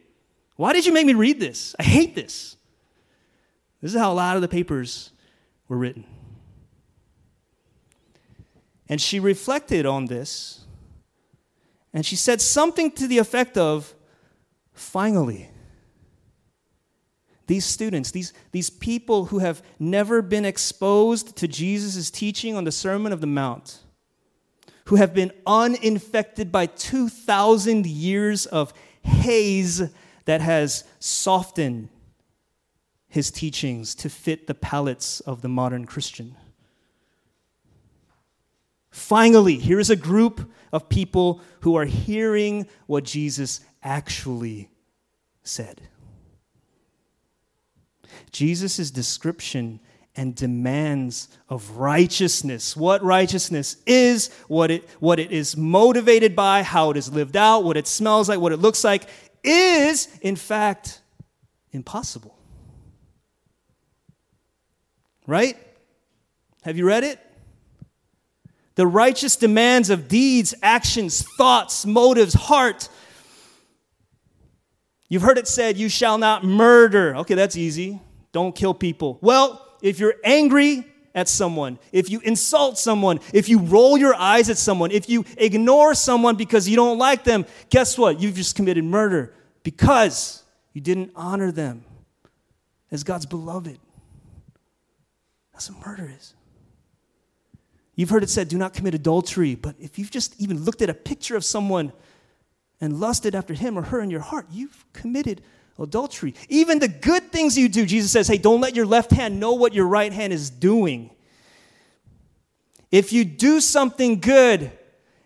Why 0.57 0.73
did 0.73 0.85
you 0.85 0.93
make 0.93 1.07
me 1.07 1.15
read 1.15 1.41
this? 1.41 1.75
I 1.79 1.85
hate 1.85 2.15
this. 2.15 2.57
This 3.81 3.95
is 3.95 3.99
how 3.99 4.13
a 4.13 4.15
lot 4.15 4.37
of 4.37 4.43
the 4.43 4.49
papers 4.49 5.11
were 5.69 5.79
written. 5.79 6.05
And 8.89 9.01
she 9.01 9.21
reflected 9.21 9.87
on 9.87 10.07
this, 10.07 10.65
and 11.95 12.05
she 12.05 12.17
said 12.17 12.41
something 12.41 12.91
to 12.93 13.07
the 13.07 13.19
effect 13.19 13.57
of, 13.57 13.95
finally. 14.81 15.49
These 17.47 17.65
students, 17.65 18.11
these, 18.11 18.33
these 18.53 18.71
people 18.71 19.27
who 19.27 19.41
have 19.41 19.63
never 19.79 20.23
been 20.23 20.45
exposed 20.45 21.37
to 21.37 21.49
Jesus' 21.49 22.11
teaching 22.11 22.55
on 22.55 22.65
the 22.65 22.73
Sermon 22.73 23.13
of 23.13 23.21
the 23.21 23.27
Mount, 23.27 23.81
who 24.87 24.97
have 24.97 25.13
been 25.13 25.33
uninfected 25.47 26.51
by 26.51 26.67
2,000 26.67 27.87
years 27.87 28.47
of 28.47 28.73
haze 29.03 29.83
that 30.25 30.41
has 30.41 30.85
softened 30.99 31.89
his 33.09 33.31
teachings 33.31 33.95
to 33.97 34.09
fit 34.09 34.47
the 34.47 34.55
palates 34.55 35.21
of 35.21 35.43
the 35.43 35.49
modern 35.49 35.85
Christian. 35.85 36.37
Finally, 38.91 39.57
here 39.57 39.81
is 39.81 39.91
a 39.91 39.97
group 39.97 40.51
of 40.73 40.89
people 40.89 41.41
who 41.61 41.75
are 41.77 41.85
hearing 41.85 42.67
what 42.87 43.05
Jesus 43.05 43.61
actually 43.83 44.69
said. 45.43 45.81
Jesus' 48.31 48.91
description 48.91 49.81
and 50.17 50.35
demands 50.35 51.29
of 51.49 51.77
righteousness. 51.77 52.77
What 52.77 53.03
righteousness 53.03 53.77
is, 53.87 54.31
what 54.49 54.71
it, 54.71 54.89
what 54.99 55.19
it 55.19 55.31
is 55.31 55.57
motivated 55.57 56.35
by, 56.35 56.63
how 56.63 56.91
it 56.91 56.97
is 56.97 57.13
lived 57.13 57.37
out, 57.37 57.65
what 57.65 57.77
it 57.77 57.87
smells 57.87 58.29
like, 58.29 58.41
what 58.41 58.53
it 58.53 58.59
looks 58.59 58.85
like, 58.85 59.05
is, 59.43 60.09
in 60.21 60.37
fact, 60.37 61.01
impossible. 61.73 62.37
Right? 65.27 65.57
Have 66.63 66.77
you 66.77 66.87
read 66.87 67.05
it? 67.05 67.19
The 68.75 68.87
righteous 68.87 69.37
demands 69.37 69.91
of 69.91 70.09
deeds, 70.09 70.55
actions, 70.63 71.23
thoughts, 71.23 71.87
motives, 71.87 72.35
heart. 72.35 72.89
You've 75.11 75.23
heard 75.23 75.37
it 75.37 75.49
said, 75.49 75.77
You 75.77 75.91
shall 75.91 76.17
not 76.17 76.45
murder. 76.45 77.17
Okay, 77.17 77.35
that's 77.35 77.57
easy. 77.57 78.01
Don't 78.33 78.55
kill 78.55 78.73
people. 78.73 79.19
Well, 79.21 79.67
if 79.83 79.99
you're 79.99 80.15
angry 80.25 80.87
at 81.15 81.29
someone, 81.29 81.81
if 81.91 82.09
you 82.09 82.21
insult 82.21 82.79
someone, 82.79 83.19
if 83.35 83.49
you 83.49 83.59
roll 83.59 83.99
your 83.99 84.15
eyes 84.15 84.49
at 84.49 84.57
someone, 84.57 84.93
if 84.93 85.09
you 85.09 85.25
ignore 85.37 85.95
someone 85.95 86.37
because 86.37 86.69
you 86.69 86.77
don't 86.77 86.97
like 86.97 87.25
them, 87.25 87.45
guess 87.69 87.99
what? 87.99 88.21
You've 88.21 88.37
just 88.37 88.55
committed 88.55 88.85
murder 88.85 89.35
because 89.65 90.45
you 90.73 90.81
didn't 90.81 91.11
honor 91.17 91.51
them 91.51 91.85
as 92.93 93.03
God's 93.03 93.27
beloved. 93.27 93.79
That's 95.53 95.71
what 95.71 95.85
murder 95.85 96.13
is. 96.17 96.35
You've 97.97 98.11
heard 98.11 98.23
it 98.23 98.31
said, 98.31 98.49
do 98.49 98.57
not 98.57 98.73
commit 98.75 98.95
adultery, 98.95 99.57
but 99.57 99.75
if 99.81 99.99
you've 99.99 100.11
just 100.11 100.41
even 100.41 100.65
looked 100.65 100.83
at 100.83 100.89
a 100.89 100.95
picture 100.95 101.35
of 101.35 101.45
someone 101.45 101.93
and 102.81 102.99
lusted 102.99 103.35
after 103.35 103.55
him 103.55 103.79
or 103.79 103.83
her 103.83 104.01
in 104.01 104.11
your 104.11 104.21
heart, 104.21 104.47
you've 104.51 104.85
committed 104.93 105.43
adultery. 105.79 106.35
Even 106.49 106.79
the 106.79 106.89
good 106.89 107.31
things 107.31 107.57
you 107.57 107.69
do, 107.69 107.87
Jesus 107.87 108.11
says, 108.11 108.29
hey, 108.29 108.39
don't 108.39 108.61
let 108.61 108.75
your 108.75 108.87
left 108.87 109.11
hand 109.11 109.41
know 109.41 109.53
what 109.53 109.75
your 109.75 109.87
right 109.87 110.13
hand 110.13 110.33
is 110.33 110.51
doing. 110.51 111.11
If 112.91 113.13
you 113.13 113.25
do 113.25 113.61
something 113.61 114.21
good 114.21 114.73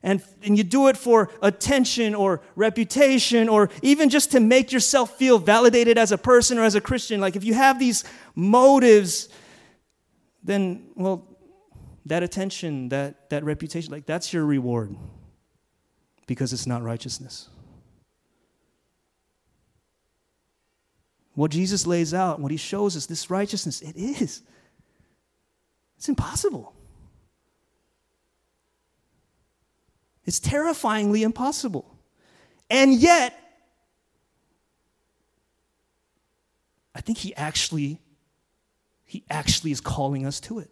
and, 0.02 0.22
and 0.42 0.58
you 0.58 0.64
do 0.64 0.88
it 0.88 0.96
for 0.96 1.30
attention 1.40 2.14
or 2.14 2.42
reputation 2.56 3.48
or 3.48 3.70
even 3.82 4.10
just 4.10 4.32
to 4.32 4.40
make 4.40 4.70
yourself 4.70 5.16
feel 5.16 5.38
validated 5.38 5.96
as 5.96 6.12
a 6.12 6.18
person 6.18 6.58
or 6.58 6.64
as 6.64 6.74
a 6.74 6.80
Christian, 6.80 7.20
like 7.20 7.36
if 7.36 7.44
you 7.44 7.54
have 7.54 7.78
these 7.78 8.04
motives, 8.34 9.28
then, 10.42 10.88
well, 10.94 11.26
that 12.06 12.22
attention, 12.22 12.90
that, 12.90 13.30
that 13.30 13.44
reputation, 13.44 13.90
like 13.90 14.04
that's 14.04 14.32
your 14.32 14.44
reward 14.44 14.94
because 16.26 16.52
it's 16.52 16.66
not 16.66 16.82
righteousness. 16.82 17.48
What 21.34 21.50
Jesus 21.50 21.86
lays 21.86 22.14
out, 22.14 22.40
what 22.40 22.50
he 22.50 22.56
shows 22.56 22.96
us, 22.96 23.06
this 23.06 23.28
righteousness, 23.28 23.82
it 23.82 23.96
is. 23.96 24.42
It's 25.96 26.08
impossible. 26.08 26.72
It's 30.24 30.40
terrifyingly 30.40 31.22
impossible. 31.22 31.98
And 32.70 32.94
yet, 32.94 33.38
I 36.94 37.00
think 37.00 37.18
he 37.18 37.34
actually 37.34 38.00
he 39.04 39.24
actually 39.30 39.70
is 39.70 39.80
calling 39.80 40.26
us 40.26 40.40
to 40.40 40.58
it. 40.58 40.70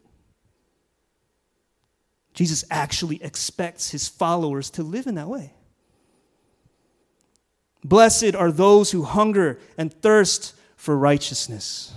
Jesus 2.34 2.64
actually 2.70 3.22
expects 3.22 3.90
his 3.90 4.08
followers 4.08 4.70
to 4.70 4.82
live 4.82 5.06
in 5.06 5.16
that 5.16 5.28
way. 5.28 5.52
Blessed 7.84 8.34
are 8.34 8.52
those 8.52 8.92
who 8.92 9.02
hunger 9.02 9.58
and 9.76 9.92
thirst 9.92 10.54
for 10.76 10.96
righteousness, 10.96 11.92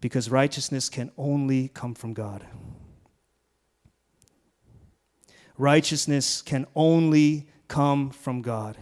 because 0.00 0.30
righteousness 0.30 0.88
can 0.88 1.10
only 1.16 1.68
come 1.68 1.94
from 1.94 2.12
God. 2.12 2.44
Righteousness 5.56 6.42
can 6.42 6.66
only 6.74 7.48
come 7.68 8.10
from 8.10 8.42
God. 8.42 8.76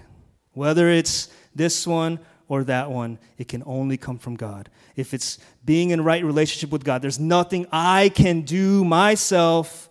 Whether 0.52 0.88
it's 0.88 1.28
this 1.54 1.86
one 1.86 2.18
or 2.48 2.64
that 2.64 2.90
one, 2.90 3.18
it 3.38 3.48
can 3.48 3.62
only 3.66 3.96
come 3.96 4.18
from 4.18 4.36
God. 4.36 4.70
If 4.96 5.14
it's 5.14 5.38
being 5.64 5.90
in 5.90 6.02
right 6.02 6.24
relationship 6.24 6.70
with 6.70 6.84
God, 6.84 7.02
there's 7.02 7.20
nothing 7.20 7.66
I 7.70 8.08
can 8.08 8.42
do 8.42 8.84
myself 8.84 9.88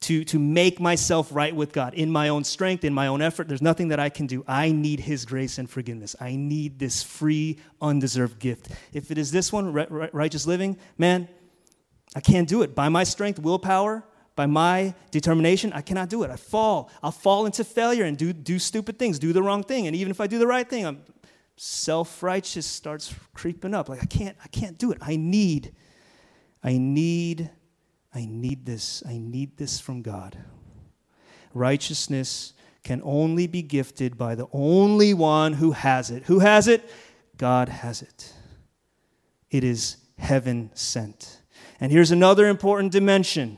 to, 0.00 0.24
to 0.24 0.38
make 0.38 0.80
myself 0.80 1.28
right 1.30 1.54
with 1.54 1.72
God 1.72 1.92
in 1.94 2.10
my 2.10 2.28
own 2.28 2.42
strength, 2.44 2.84
in 2.84 2.94
my 2.94 3.06
own 3.06 3.20
effort. 3.20 3.48
There's 3.48 3.60
nothing 3.60 3.88
that 3.88 4.00
I 4.00 4.08
can 4.08 4.26
do. 4.26 4.44
I 4.48 4.72
need 4.72 5.00
His 5.00 5.26
grace 5.26 5.58
and 5.58 5.68
forgiveness. 5.68 6.16
I 6.20 6.36
need 6.36 6.78
this 6.78 7.02
free, 7.02 7.58
undeserved 7.82 8.38
gift. 8.38 8.68
If 8.92 9.10
it 9.10 9.18
is 9.18 9.30
this 9.30 9.52
one, 9.52 9.72
righteous 9.72 10.46
living, 10.46 10.78
man, 10.96 11.28
I 12.16 12.20
can't 12.20 12.48
do 12.48 12.62
it. 12.62 12.74
By 12.74 12.88
my 12.88 13.04
strength, 13.04 13.38
willpower, 13.38 14.04
by 14.36 14.46
my 14.46 14.94
determination, 15.10 15.72
I 15.74 15.82
cannot 15.82 16.08
do 16.08 16.22
it. 16.22 16.30
I 16.30 16.36
fall. 16.36 16.90
I'll 17.02 17.12
fall 17.12 17.44
into 17.44 17.62
failure 17.62 18.04
and 18.04 18.16
do, 18.16 18.32
do 18.32 18.58
stupid 18.58 18.98
things, 18.98 19.18
do 19.18 19.34
the 19.34 19.42
wrong 19.42 19.62
thing. 19.62 19.86
And 19.86 19.94
even 19.94 20.10
if 20.10 20.20
I 20.20 20.26
do 20.26 20.38
the 20.38 20.46
right 20.46 20.68
thing, 20.68 20.86
I'm 20.86 21.02
self-righteous 21.56 22.64
starts 22.64 23.14
creeping 23.34 23.74
up. 23.74 23.90
Like 23.90 24.02
I 24.02 24.06
can't, 24.06 24.36
I 24.42 24.48
can't 24.48 24.78
do 24.78 24.92
it. 24.92 24.98
I 25.02 25.16
need, 25.16 25.74
I 26.64 26.78
need 26.78 27.50
I 28.14 28.26
need 28.26 28.66
this. 28.66 29.02
I 29.06 29.18
need 29.18 29.56
this 29.56 29.78
from 29.78 30.02
God. 30.02 30.36
Righteousness 31.54 32.52
can 32.82 33.00
only 33.04 33.46
be 33.46 33.62
gifted 33.62 34.16
by 34.16 34.34
the 34.34 34.46
only 34.52 35.14
one 35.14 35.54
who 35.54 35.72
has 35.72 36.10
it. 36.10 36.24
Who 36.24 36.38
has 36.40 36.66
it? 36.68 36.88
God 37.36 37.68
has 37.68 38.02
it. 38.02 38.32
It 39.50 39.64
is 39.64 39.96
heaven 40.18 40.70
sent. 40.74 41.40
And 41.80 41.90
here's 41.90 42.10
another 42.10 42.46
important 42.48 42.92
dimension 42.92 43.56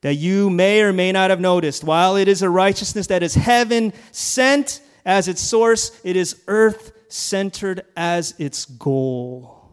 that 0.00 0.14
you 0.14 0.50
may 0.50 0.82
or 0.82 0.92
may 0.92 1.12
not 1.12 1.30
have 1.30 1.40
noticed. 1.40 1.82
While 1.82 2.16
it 2.16 2.28
is 2.28 2.42
a 2.42 2.50
righteousness 2.50 3.06
that 3.06 3.22
is 3.22 3.34
heaven 3.34 3.92
sent 4.10 4.80
as 5.04 5.28
its 5.28 5.40
source, 5.40 5.98
it 6.04 6.14
is 6.16 6.42
earth 6.46 6.92
centered 7.08 7.84
as 7.96 8.34
its 8.38 8.64
goal. 8.64 9.70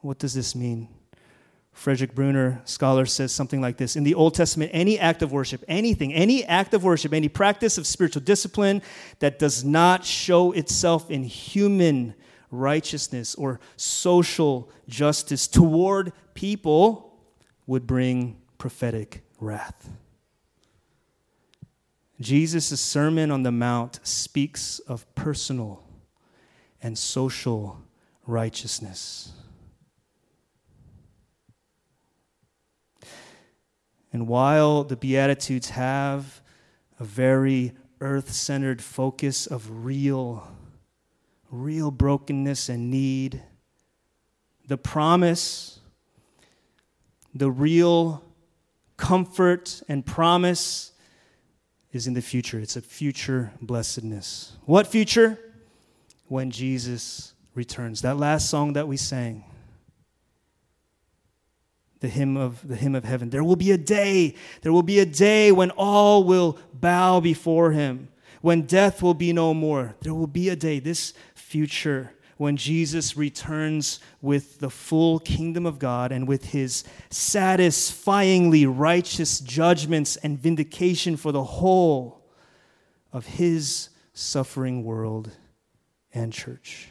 What 0.00 0.18
does 0.18 0.32
this 0.32 0.54
mean? 0.54 0.88
Frederick 1.72 2.14
Bruner, 2.14 2.60
scholar, 2.64 3.06
says 3.06 3.32
something 3.32 3.60
like 3.60 3.76
this 3.76 3.96
In 3.96 4.04
the 4.04 4.14
Old 4.14 4.34
Testament, 4.34 4.70
any 4.74 4.98
act 4.98 5.22
of 5.22 5.32
worship, 5.32 5.64
anything, 5.68 6.12
any 6.12 6.44
act 6.44 6.74
of 6.74 6.84
worship, 6.84 7.12
any 7.12 7.28
practice 7.28 7.78
of 7.78 7.86
spiritual 7.86 8.22
discipline 8.22 8.82
that 9.20 9.38
does 9.38 9.64
not 9.64 10.04
show 10.04 10.52
itself 10.52 11.10
in 11.10 11.22
human 11.22 12.14
righteousness 12.50 13.34
or 13.34 13.60
social 13.76 14.70
justice 14.88 15.46
toward 15.46 16.12
people 16.34 17.18
would 17.66 17.86
bring 17.86 18.36
prophetic 18.58 19.22
wrath. 19.38 19.88
Jesus' 22.20 22.80
Sermon 22.80 23.30
on 23.30 23.42
the 23.42 23.52
Mount 23.52 24.00
speaks 24.02 24.80
of 24.80 25.12
personal 25.14 25.82
and 26.82 26.98
social 26.98 27.80
righteousness. 28.26 29.32
And 34.12 34.26
while 34.26 34.84
the 34.84 34.96
Beatitudes 34.96 35.70
have 35.70 36.40
a 36.98 37.04
very 37.04 37.72
earth 38.00 38.32
centered 38.32 38.82
focus 38.82 39.46
of 39.46 39.84
real, 39.84 40.48
real 41.50 41.90
brokenness 41.90 42.68
and 42.68 42.90
need, 42.90 43.42
the 44.66 44.78
promise, 44.78 45.80
the 47.34 47.50
real 47.50 48.22
comfort 48.96 49.82
and 49.88 50.04
promise 50.04 50.92
is 51.92 52.06
in 52.06 52.14
the 52.14 52.22
future. 52.22 52.60
It's 52.60 52.76
a 52.76 52.80
future 52.80 53.52
blessedness. 53.60 54.56
What 54.64 54.86
future? 54.86 55.38
When 56.28 56.50
Jesus 56.50 57.34
returns. 57.54 58.02
That 58.02 58.16
last 58.16 58.48
song 58.48 58.74
that 58.74 58.86
we 58.86 58.96
sang, 58.96 59.44
the 62.00 62.08
hymn 62.08 62.36
of 62.36 62.66
the 62.66 62.76
hymn 62.76 62.94
of 62.94 63.04
heaven. 63.04 63.30
There 63.30 63.44
will 63.44 63.56
be 63.56 63.70
a 63.70 63.78
day, 63.78 64.34
there 64.62 64.72
will 64.72 64.82
be 64.82 64.98
a 64.98 65.06
day 65.06 65.52
when 65.52 65.70
all 65.72 66.24
will 66.24 66.58
bow 66.72 67.20
before 67.20 67.72
him, 67.72 68.08
when 68.40 68.62
death 68.62 69.02
will 69.02 69.14
be 69.14 69.32
no 69.32 69.54
more. 69.54 69.94
There 70.00 70.14
will 70.14 70.26
be 70.26 70.48
a 70.48 70.56
day, 70.56 70.80
this 70.80 71.12
future, 71.34 72.12
when 72.38 72.56
Jesus 72.56 73.18
returns 73.18 74.00
with 74.22 74.60
the 74.60 74.70
full 74.70 75.18
kingdom 75.18 75.66
of 75.66 75.78
God 75.78 76.10
and 76.10 76.26
with 76.26 76.46
his 76.46 76.84
satisfyingly 77.10 78.64
righteous 78.64 79.40
judgments 79.40 80.16
and 80.16 80.38
vindication 80.38 81.18
for 81.18 81.32
the 81.32 81.44
whole 81.44 82.22
of 83.12 83.26
his 83.26 83.90
suffering 84.14 84.84
world 84.84 85.30
and 86.14 86.32
church. 86.32 86.88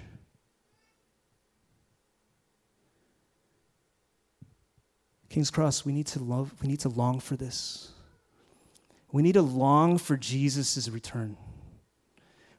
King's 5.29 5.51
Cross, 5.51 5.85
we 5.85 5.93
need 5.93 6.07
to 6.07 6.19
love, 6.19 6.53
we 6.61 6.67
need 6.67 6.79
to 6.81 6.89
long 6.89 7.19
for 7.19 7.35
this. 7.35 7.91
We 9.11 9.23
need 9.23 9.33
to 9.33 9.41
long 9.41 9.97
for 9.97 10.17
Jesus' 10.17 10.89
return. 10.89 11.37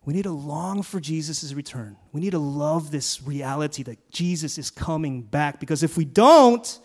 We 0.04 0.14
need 0.14 0.22
to 0.22 0.30
long 0.30 0.82
for 0.82 0.98
Jesus' 0.98 1.52
return. 1.52 1.96
We 2.12 2.20
need 2.20 2.30
to 2.30 2.38
love 2.38 2.90
this 2.90 3.22
reality 3.22 3.82
that 3.84 4.10
Jesus 4.10 4.56
is 4.56 4.70
coming 4.70 5.22
back 5.22 5.60
because 5.60 5.82
if 5.82 5.96
we 5.96 6.04
don't, 6.04 6.78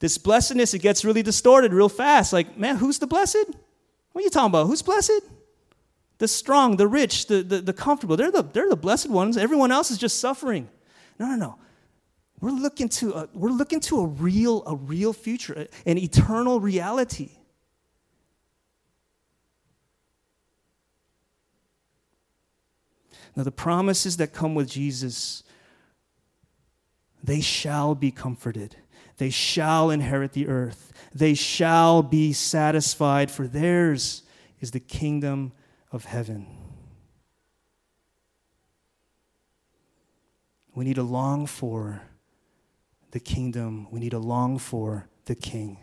this 0.00 0.18
blessedness 0.18 0.74
it 0.74 0.80
gets 0.80 1.04
really 1.04 1.22
distorted 1.22 1.72
real 1.72 1.88
fast. 1.88 2.32
Like, 2.32 2.58
man, 2.58 2.76
who's 2.76 2.98
the 2.98 3.06
blessed? 3.06 3.46
What 4.12 4.20
are 4.20 4.24
you 4.24 4.30
talking 4.30 4.50
about? 4.50 4.66
Who's 4.66 4.82
blessed? 4.82 5.22
The 6.18 6.28
strong, 6.28 6.76
the 6.76 6.86
rich, 6.86 7.26
the, 7.26 7.42
the, 7.42 7.60
the 7.60 7.72
comfortable. 7.72 8.16
They're 8.16 8.30
the, 8.30 8.42
they're 8.42 8.68
the 8.68 8.76
blessed 8.76 9.08
ones. 9.08 9.36
Everyone 9.36 9.72
else 9.72 9.90
is 9.90 9.98
just 9.98 10.20
suffering. 10.20 10.68
No, 11.18 11.26
no, 11.26 11.36
no. 11.36 11.58
We're 12.40 12.50
looking 12.50 12.88
to 12.90 13.12
a, 13.14 13.28
we're 13.32 13.50
looking 13.50 13.80
to 13.80 14.00
a 14.00 14.06
real, 14.06 14.62
a 14.66 14.76
real 14.76 15.12
future, 15.12 15.66
an 15.86 15.98
eternal 15.98 16.60
reality. 16.60 17.30
Now, 23.34 23.42
the 23.42 23.52
promises 23.52 24.16
that 24.16 24.32
come 24.32 24.54
with 24.54 24.68
Jesus, 24.70 25.42
they 27.22 27.40
shall 27.40 27.94
be 27.94 28.10
comforted. 28.10 28.76
They 29.18 29.30
shall 29.30 29.90
inherit 29.90 30.32
the 30.32 30.48
earth. 30.48 30.92
They 31.14 31.34
shall 31.34 32.02
be 32.02 32.32
satisfied, 32.32 33.30
for 33.30 33.46
theirs 33.46 34.22
is 34.60 34.70
the 34.70 34.80
kingdom 34.80 35.52
of 35.92 36.06
heaven. 36.06 36.46
We 40.74 40.84
need 40.84 40.96
to 40.96 41.02
long 41.02 41.46
for 41.46 42.02
the 43.16 43.20
kingdom. 43.20 43.88
We 43.90 43.98
need 43.98 44.10
to 44.10 44.18
long 44.18 44.58
for 44.58 45.08
the 45.24 45.34
king. 45.34 45.78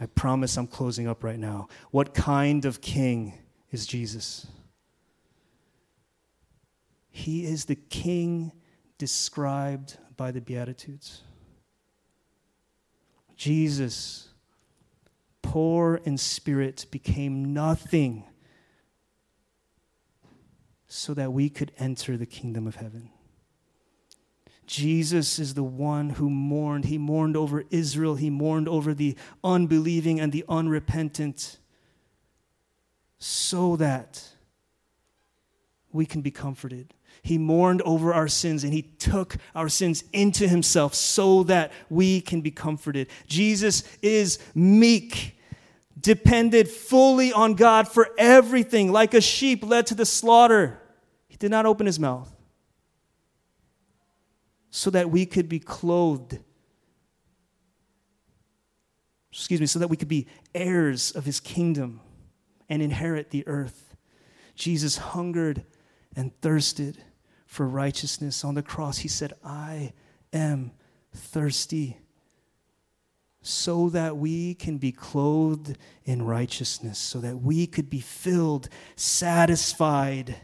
I 0.00 0.06
promise 0.06 0.56
I'm 0.56 0.66
closing 0.66 1.06
up 1.06 1.22
right 1.22 1.38
now. 1.38 1.68
What 1.90 2.14
kind 2.14 2.64
of 2.64 2.80
king 2.80 3.34
is 3.70 3.86
Jesus? 3.86 4.46
He 7.10 7.44
is 7.44 7.66
the 7.66 7.74
king 7.74 8.52
described 8.96 9.98
by 10.16 10.30
the 10.30 10.40
Beatitudes. 10.40 11.24
Jesus, 13.36 14.30
poor 15.42 16.00
in 16.04 16.16
spirit, 16.16 16.86
became 16.90 17.52
nothing 17.52 18.24
so 20.86 21.12
that 21.12 21.34
we 21.34 21.50
could 21.50 21.72
enter 21.78 22.16
the 22.16 22.24
kingdom 22.24 22.66
of 22.66 22.76
heaven. 22.76 23.10
Jesus 24.70 25.40
is 25.40 25.54
the 25.54 25.64
one 25.64 26.10
who 26.10 26.30
mourned. 26.30 26.84
He 26.84 26.96
mourned 26.96 27.36
over 27.36 27.64
Israel, 27.70 28.14
he 28.14 28.30
mourned 28.30 28.68
over 28.68 28.94
the 28.94 29.16
unbelieving 29.42 30.20
and 30.20 30.30
the 30.30 30.44
unrepentant, 30.48 31.58
so 33.18 33.74
that 33.74 34.22
we 35.92 36.06
can 36.06 36.20
be 36.20 36.30
comforted. 36.30 36.94
He 37.20 37.36
mourned 37.36 37.82
over 37.82 38.14
our 38.14 38.28
sins 38.28 38.62
and 38.62 38.72
he 38.72 38.82
took 38.82 39.38
our 39.56 39.68
sins 39.68 40.04
into 40.12 40.46
himself 40.46 40.94
so 40.94 41.42
that 41.42 41.72
we 41.90 42.20
can 42.20 42.40
be 42.40 42.52
comforted. 42.52 43.08
Jesus 43.26 43.82
is 44.00 44.38
meek, 44.54 45.36
depended 46.00 46.68
fully 46.68 47.32
on 47.32 47.54
God 47.54 47.88
for 47.88 48.10
everything, 48.16 48.92
like 48.92 49.14
a 49.14 49.20
sheep 49.20 49.64
led 49.64 49.88
to 49.88 49.96
the 49.96 50.06
slaughter. 50.06 50.80
He 51.26 51.36
did 51.36 51.50
not 51.50 51.66
open 51.66 51.86
his 51.86 51.98
mouth 51.98 52.32
so 54.70 54.90
that 54.90 55.10
we 55.10 55.26
could 55.26 55.48
be 55.48 55.58
clothed. 55.58 56.38
Excuse 59.32 59.60
me, 59.60 59.66
so 59.66 59.78
that 59.78 59.88
we 59.88 59.96
could 59.96 60.08
be 60.08 60.26
heirs 60.54 61.12
of 61.12 61.24
his 61.24 61.40
kingdom 61.40 62.00
and 62.68 62.82
inherit 62.82 63.30
the 63.30 63.46
earth. 63.46 63.96
Jesus 64.54 64.96
hungered 64.96 65.64
and 66.16 66.32
thirsted 66.40 67.02
for 67.46 67.66
righteousness. 67.66 68.44
On 68.44 68.54
the 68.54 68.62
cross, 68.62 68.98
he 68.98 69.08
said, 69.08 69.32
I 69.44 69.92
am 70.32 70.72
thirsty, 71.14 71.98
so 73.42 73.88
that 73.88 74.16
we 74.16 74.54
can 74.54 74.78
be 74.78 74.92
clothed 74.92 75.78
in 76.04 76.22
righteousness, 76.22 76.98
so 76.98 77.18
that 77.20 77.40
we 77.40 77.66
could 77.66 77.88
be 77.88 78.00
filled, 78.00 78.68
satisfied 78.96 80.36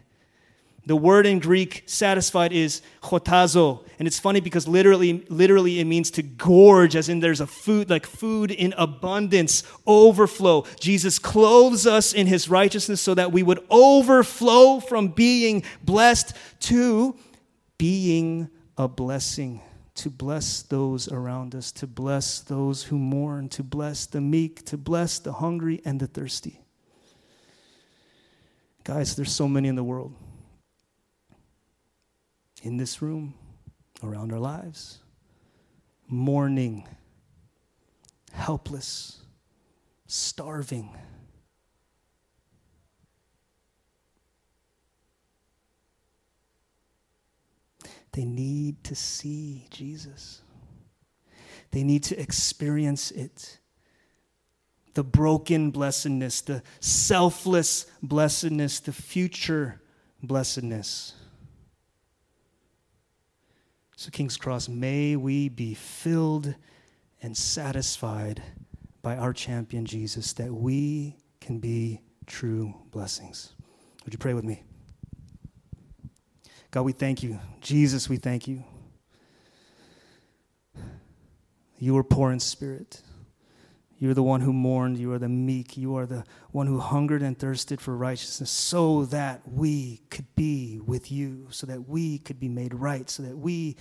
the 0.87 0.97
word 0.97 1.27
in 1.27 1.41
Greek 1.41 1.83
satisfied 1.87 2.53
is 2.53 2.81
chortazo. 3.03 3.85
And 3.99 4.07
it's 4.07 4.21
funny 4.21 4.39
because 4.39 4.69
literally, 4.69 5.25
literally 5.29 5.81
it 5.81 5.85
means 5.85 6.13
to 6.13 6.23
gorge, 6.23 6.95
as 6.95 7.09
in 7.09 7.19
there's 7.19 7.41
a 7.41 7.47
food, 7.47 7.91
like 7.91 8.07
food 8.07 8.53
in 8.53 8.73
abundance, 8.79 9.65
overflow. 9.85 10.65
Jesus 10.79 11.19
clothes 11.19 11.89
us 11.89 12.13
in 12.13 12.29
his 12.29 12.49
righteousness 12.49 13.01
so 13.01 13.15
that 13.15 13.33
we 13.33 13.43
would 13.43 13.67
overflow 13.69 14.79
from 14.79 15.09
being 15.09 15.65
blessed 15.83 16.35
to 16.61 17.17
being 17.79 18.49
a 18.79 18.87
blessing. 18.87 19.61
To 19.97 20.11
bless 20.11 20.61
those 20.61 21.09
around 21.09 21.55
us, 21.55 21.73
to 21.73 21.87
bless 21.87 22.41
those 22.41 22.83
who 22.83 22.99
mourn, 22.99 23.49
to 23.49 23.63
bless 23.63 24.05
the 24.05 24.21
meek, 24.21 24.63
to 24.67 24.77
bless 24.77 25.19
the 25.19 25.33
hungry 25.33 25.81
and 25.87 25.99
the 25.99 26.07
thirsty. 26.07 26.61
Guys, 28.85 29.17
there's 29.17 29.33
so 29.33 29.49
many 29.49 29.69
in 29.69 29.75
the 29.75 29.83
world 29.83 30.13
in 32.67 32.79
this 32.79 33.01
room, 33.01 33.33
around 34.03 34.33
our 34.33 34.41
lives, 34.41 34.99
mourning, 36.09 36.85
helpless, 38.33 39.23
starving. 40.09 40.91
They 48.11 48.25
need 48.25 48.83
to 48.83 48.97
see 48.97 49.69
Jesus. 49.71 50.43
They 51.71 51.85
need 51.85 52.03
to 52.05 52.21
experience 52.21 53.13
it. 53.13 53.61
The 54.95 55.05
broken 55.05 55.71
blessedness, 55.71 56.41
the 56.41 56.65
selfless 56.81 57.87
blessedness, 58.03 58.81
the 58.81 58.93
future 58.93 59.81
blessedness. 60.21 61.13
So, 63.99 64.11
King's 64.11 64.37
Cross, 64.37 64.69
may 64.69 65.17
we 65.17 65.49
be 65.49 65.73
filled 65.73 66.55
and 67.23 67.35
satisfied 67.35 68.43
by 69.01 69.17
our 69.17 69.33
champion 69.33 69.87
Jesus 69.87 70.35
that 70.35 70.53
we 70.53 71.17
can 71.41 71.59
be 71.59 72.03
true 72.27 72.75
blessings. 72.91 73.55
Would 74.05 74.13
you 74.13 74.19
pray 74.19 74.35
with 74.35 74.45
me? 74.45 74.65
God, 76.71 76.83
we 76.83 76.93
thank 76.93 77.23
you. 77.23 77.41
Jesus, 77.63 78.07
we 78.07 78.19
thank 78.19 78.47
you. 78.47 78.63
You 81.79 81.97
are 81.97 82.05
poor 82.05 82.33
in 82.33 82.41
spirit. 82.41 83.01
You 83.99 84.11
are 84.11 84.15
the 84.15 84.23
one 84.23 84.43
who 84.43 84.53
mourned. 84.53 84.99
You 84.99 85.13
are 85.13 85.19
the 85.19 85.29
meek. 85.29 85.77
You 85.77 85.97
are 85.97 86.07
the 86.07 86.25
one 86.51 86.67
who 86.67 86.79
hungered 86.79 87.23
and 87.23 87.39
thirsted 87.39 87.81
for 87.81 87.97
righteousness 87.97 88.51
so 88.51 89.07
that 89.07 89.49
we 89.49 90.03
could 90.11 90.35
be 90.35 90.81
with 90.85 91.11
you, 91.11 91.47
so 91.51 91.67
that 91.67 91.89
we 91.89 92.19
could 92.19 92.39
be 92.39 92.49
made 92.49 92.75
right, 92.75 93.09
so 93.09 93.23
that 93.23 93.39
we 93.39 93.77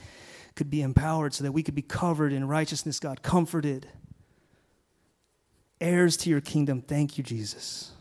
could 0.56 0.70
be 0.70 0.82
empowered, 0.82 1.34
so 1.34 1.44
that 1.44 1.52
we 1.52 1.64
could 1.64 1.76
be 1.76 1.82
covered 1.82 2.32
in 2.32 2.48
righteousness, 2.48 3.00
God, 3.00 3.22
comforted. 3.24 3.90
Heirs 5.82 6.16
to 6.18 6.30
your 6.30 6.42
kingdom. 6.42 6.82
Thank 6.82 7.18
you, 7.18 7.24
Jesus. 7.24 7.92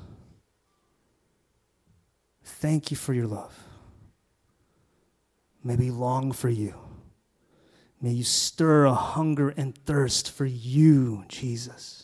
Thank 2.45 2.93
you 2.93 2.97
for 2.97 3.13
your 3.13 3.27
love. 3.27 3.59
May 5.65 5.75
we 5.77 5.91
long 5.91 6.31
for 6.31 6.49
you. 6.49 6.75
May 8.01 8.11
you 8.11 8.25
stir 8.25 8.85
a 8.85 8.93
hunger 8.93 9.49
and 9.49 9.75
thirst 9.75 10.31
for 10.31 10.45
you, 10.45 11.25
Jesus. 11.27 12.04